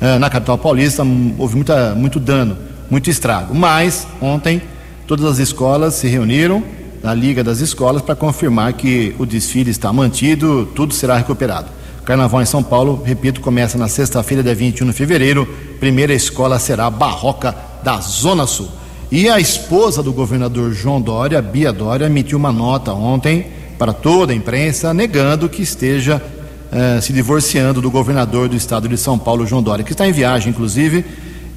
é, 0.01 0.18
na 0.18 0.29
capital 0.29 0.59
paulista. 0.59 1.05
Houve 1.38 1.57
muita, 1.57 1.94
muito 1.94 2.18
dano 2.18 2.57
muito 2.92 3.09
estrago. 3.09 3.55
Mas 3.55 4.07
ontem 4.20 4.61
todas 5.07 5.25
as 5.25 5.38
escolas 5.38 5.94
se 5.94 6.09
reuniram 6.09 6.62
na 7.02 7.14
Liga 7.14 7.42
das 7.42 7.60
Escolas 7.60 8.02
para 8.02 8.14
confirmar 8.14 8.72
que 8.74 9.14
o 9.18 9.26
desfile 9.26 9.70
está 9.70 9.92
mantido, 9.92 10.66
tudo 10.74 10.94
será 10.94 11.16
recuperado. 11.16 11.68
O 12.00 12.02
Carnaval 12.04 12.42
em 12.42 12.46
São 12.46 12.62
Paulo, 12.62 13.02
repito, 13.04 13.40
começa 13.40 13.78
na 13.78 13.88
sexta-feira, 13.88 14.42
dia 14.42 14.54
21 14.54 14.86
de 14.86 14.92
fevereiro. 14.92 15.46
Primeira 15.78 16.12
escola 16.12 16.58
será 16.58 16.86
a 16.86 16.90
Barroca 16.90 17.54
da 17.82 18.00
Zona 18.00 18.46
Sul. 18.46 18.68
E 19.10 19.28
a 19.28 19.38
esposa 19.38 20.02
do 20.02 20.12
governador 20.12 20.72
João 20.72 21.00
Dória, 21.00 21.40
Bia 21.42 21.72
Dória, 21.72 22.06
emitiu 22.06 22.38
uma 22.38 22.52
nota 22.52 22.92
ontem 22.92 23.46
para 23.78 23.92
toda 23.92 24.32
a 24.32 24.36
imprensa 24.36 24.94
negando 24.94 25.48
que 25.48 25.62
esteja 25.62 26.22
eh, 26.70 27.00
se 27.00 27.12
divorciando 27.12 27.80
do 27.80 27.90
governador 27.90 28.48
do 28.48 28.56
estado 28.56 28.88
de 28.88 28.96
São 28.96 29.18
Paulo, 29.18 29.46
João 29.46 29.62
Dória, 29.62 29.84
que 29.84 29.92
está 29.92 30.06
em 30.06 30.12
viagem, 30.12 30.50
inclusive 30.50 31.04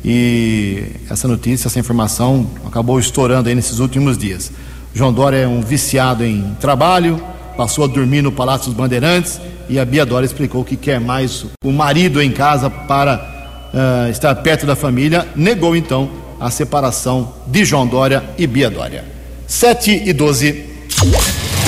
e 0.08 0.84
essa 1.10 1.27
notícia, 1.27 1.67
essa 1.67 1.79
informação 1.79 2.47
acabou 2.63 2.99
estourando 2.99 3.49
aí 3.49 3.55
nesses 3.55 3.79
últimos 3.79 4.15
dias. 4.15 4.51
João 4.95 5.12
Dória 5.12 5.39
é 5.39 5.47
um 5.47 5.60
viciado 5.60 6.23
em 6.23 6.55
trabalho, 6.58 7.21
passou 7.58 7.84
a 7.84 7.88
dormir 7.88 8.21
no 8.21 8.31
Palácio 8.31 8.67
dos 8.67 8.73
Bandeirantes 8.73 9.41
e 9.67 9.77
a 9.77 9.84
Bia 9.84 10.05
Dória 10.05 10.25
explicou 10.25 10.63
que 10.63 10.77
quer 10.77 11.01
mais 11.01 11.45
o 11.65 11.71
marido 11.73 12.21
em 12.21 12.31
casa 12.31 12.69
para 12.69 13.69
uh, 13.73 14.10
estar 14.10 14.34
perto 14.36 14.65
da 14.65 14.73
família. 14.73 15.27
Negou 15.36 15.75
então 15.75 16.10
a 16.39 16.49
separação 16.49 17.34
de 17.45 17.65
João 17.65 17.86
Dória 17.86 18.23
e 18.38 18.47
Bia 18.47 18.69
Dória. 18.69 19.03
7 19.45 20.03
e 20.05 20.13
12. 20.13 20.63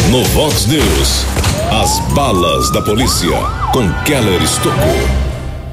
No 0.10 0.24
Vox 0.24 0.66
News, 0.66 1.26
as 1.70 2.00
balas 2.14 2.72
da 2.72 2.82
polícia 2.82 3.38
com 3.74 3.92
Keller 4.06 4.42
Estocou. 4.42 5.27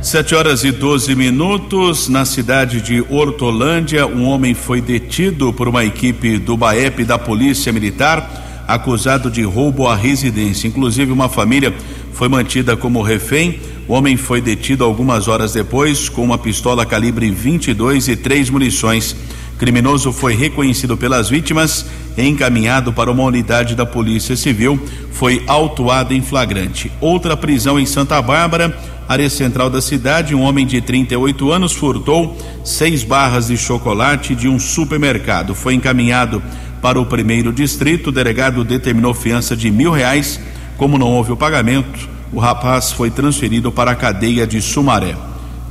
Sete 0.04 0.34
horas 0.34 0.64
e 0.64 0.70
12 0.70 1.14
minutos, 1.14 2.10
na 2.10 2.26
cidade 2.26 2.82
de 2.82 3.02
Hortolândia, 3.08 4.06
um 4.06 4.26
homem 4.26 4.52
foi 4.52 4.82
detido 4.82 5.50
por 5.50 5.66
uma 5.66 5.82
equipe 5.82 6.36
do 6.36 6.58
BAEP 6.58 7.04
da 7.06 7.18
Polícia 7.18 7.72
Militar, 7.72 8.64
acusado 8.68 9.30
de 9.30 9.42
roubo 9.42 9.88
à 9.88 9.96
residência. 9.96 10.68
Inclusive, 10.68 11.10
uma 11.10 11.30
família 11.30 11.74
foi 12.12 12.28
mantida 12.28 12.76
como 12.76 13.00
refém. 13.00 13.58
O 13.88 13.94
homem 13.94 14.14
foi 14.18 14.42
detido 14.42 14.84
algumas 14.84 15.26
horas 15.26 15.54
depois 15.54 16.10
com 16.10 16.22
uma 16.22 16.36
pistola 16.36 16.84
calibre 16.84 17.30
22 17.30 18.08
e 18.08 18.14
três 18.14 18.50
munições. 18.50 19.16
Criminoso 19.58 20.12
foi 20.12 20.34
reconhecido 20.34 20.98
pelas 20.98 21.30
vítimas 21.30 21.86
e 22.16 22.28
encaminhado 22.28 22.92
para 22.92 23.10
uma 23.10 23.22
unidade 23.22 23.74
da 23.74 23.86
Polícia 23.86 24.36
Civil. 24.36 24.78
Foi 25.12 25.42
autuado 25.46 26.12
em 26.12 26.20
flagrante. 26.20 26.92
Outra 27.00 27.36
prisão 27.36 27.80
em 27.80 27.86
Santa 27.86 28.20
Bárbara 28.20 28.76
área 29.08 29.28
central 29.28 29.68
da 29.68 29.80
cidade, 29.80 30.34
um 30.34 30.42
homem 30.42 30.66
de 30.66 30.80
38 30.80 31.52
anos 31.52 31.72
furtou 31.72 32.36
seis 32.64 33.02
barras 33.02 33.48
de 33.48 33.56
chocolate 33.56 34.34
de 34.34 34.48
um 34.48 34.58
supermercado. 34.58 35.54
Foi 35.54 35.74
encaminhado 35.74 36.42
para 36.80 37.00
o 37.00 37.06
primeiro 37.06 37.52
distrito. 37.52 38.08
O 38.08 38.12
delegado 38.12 38.64
determinou 38.64 39.14
fiança 39.14 39.56
de 39.56 39.70
mil 39.70 39.90
reais. 39.90 40.40
Como 40.76 40.98
não 40.98 41.12
houve 41.12 41.32
o 41.32 41.36
pagamento, 41.36 42.08
o 42.32 42.38
rapaz 42.38 42.92
foi 42.92 43.10
transferido 43.10 43.70
para 43.70 43.92
a 43.92 43.94
cadeia 43.94 44.46
de 44.46 44.60
Sumaré. 44.60 45.14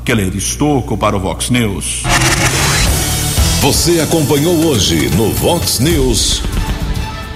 Keller 0.06 0.36
Estocco 0.36 0.98
para 0.98 1.16
o 1.16 1.20
Vox 1.20 1.50
News. 1.50 2.04
Você 3.62 4.02
acompanhou 4.02 4.54
hoje 4.66 5.10
no 5.16 5.32
Vox 5.32 5.80
News. 5.80 6.42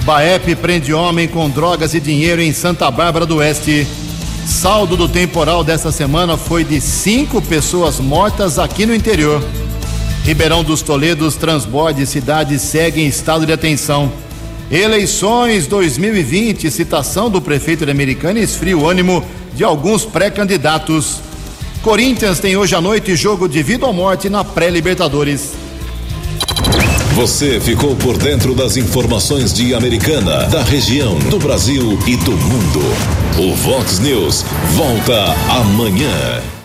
Baep 0.04 0.56
prende 0.56 0.94
homem 0.94 1.28
com 1.28 1.50
drogas 1.50 1.94
e 1.94 2.00
dinheiro 2.00 2.42
em 2.42 2.52
Santa 2.54 2.90
Bárbara 2.92 3.26
do 3.26 3.38
Oeste. 3.38 3.88
Saldo 4.48 4.96
do 4.96 5.10
temporal 5.10 5.62
dessa 5.62 5.92
semana 5.92 6.38
foi 6.38 6.64
de 6.64 6.80
cinco 6.80 7.42
pessoas 7.42 8.00
mortas 8.00 8.58
aqui 8.58 8.86
no 8.86 8.96
interior. 8.96 9.44
Ribeirão 10.24 10.64
dos 10.64 10.82
Toledos, 10.82 11.36
transborde 11.36 12.06
cidade 12.06 12.58
segue 12.58 13.02
em 13.02 13.08
estado 13.08 13.46
de 13.46 13.52
atenção. 13.52 14.10
Eleições 14.72 15.68
2020, 15.68 16.72
citação 16.72 17.30
do 17.30 17.42
prefeito 17.42 17.86
de 17.86 17.92
Americana 17.92 18.40
esfria 18.40 18.78
o 18.78 18.90
ânimo 18.90 19.22
de 19.54 19.66
alguns 19.66 20.06
pré-candidatos. 20.06 21.18
Corinthians 21.84 22.40
tem 22.40 22.56
hoje 22.56 22.74
à 22.74 22.80
noite 22.80 23.18
jogo 23.18 23.50
de 23.50 23.62
vida 23.62 23.86
ou 23.86 23.92
morte 23.92 24.30
na 24.30 24.46
pré-Libertadores. 24.46 25.52
Você 27.16 27.60
ficou 27.60 27.98
por 27.98 28.18
dentro 28.18 28.56
das 28.56 28.78
informações 28.78 29.54
de 29.54 29.76
Americana, 29.76 30.46
da 30.46 30.64
região, 30.64 31.20
do 31.20 31.38
Brasil 31.38 32.00
e 32.08 32.16
do 32.16 32.32
mundo. 32.32 33.27
O 33.40 33.54
Vox 33.54 34.00
News 34.00 34.44
volta 34.74 35.36
amanhã. 35.62 36.57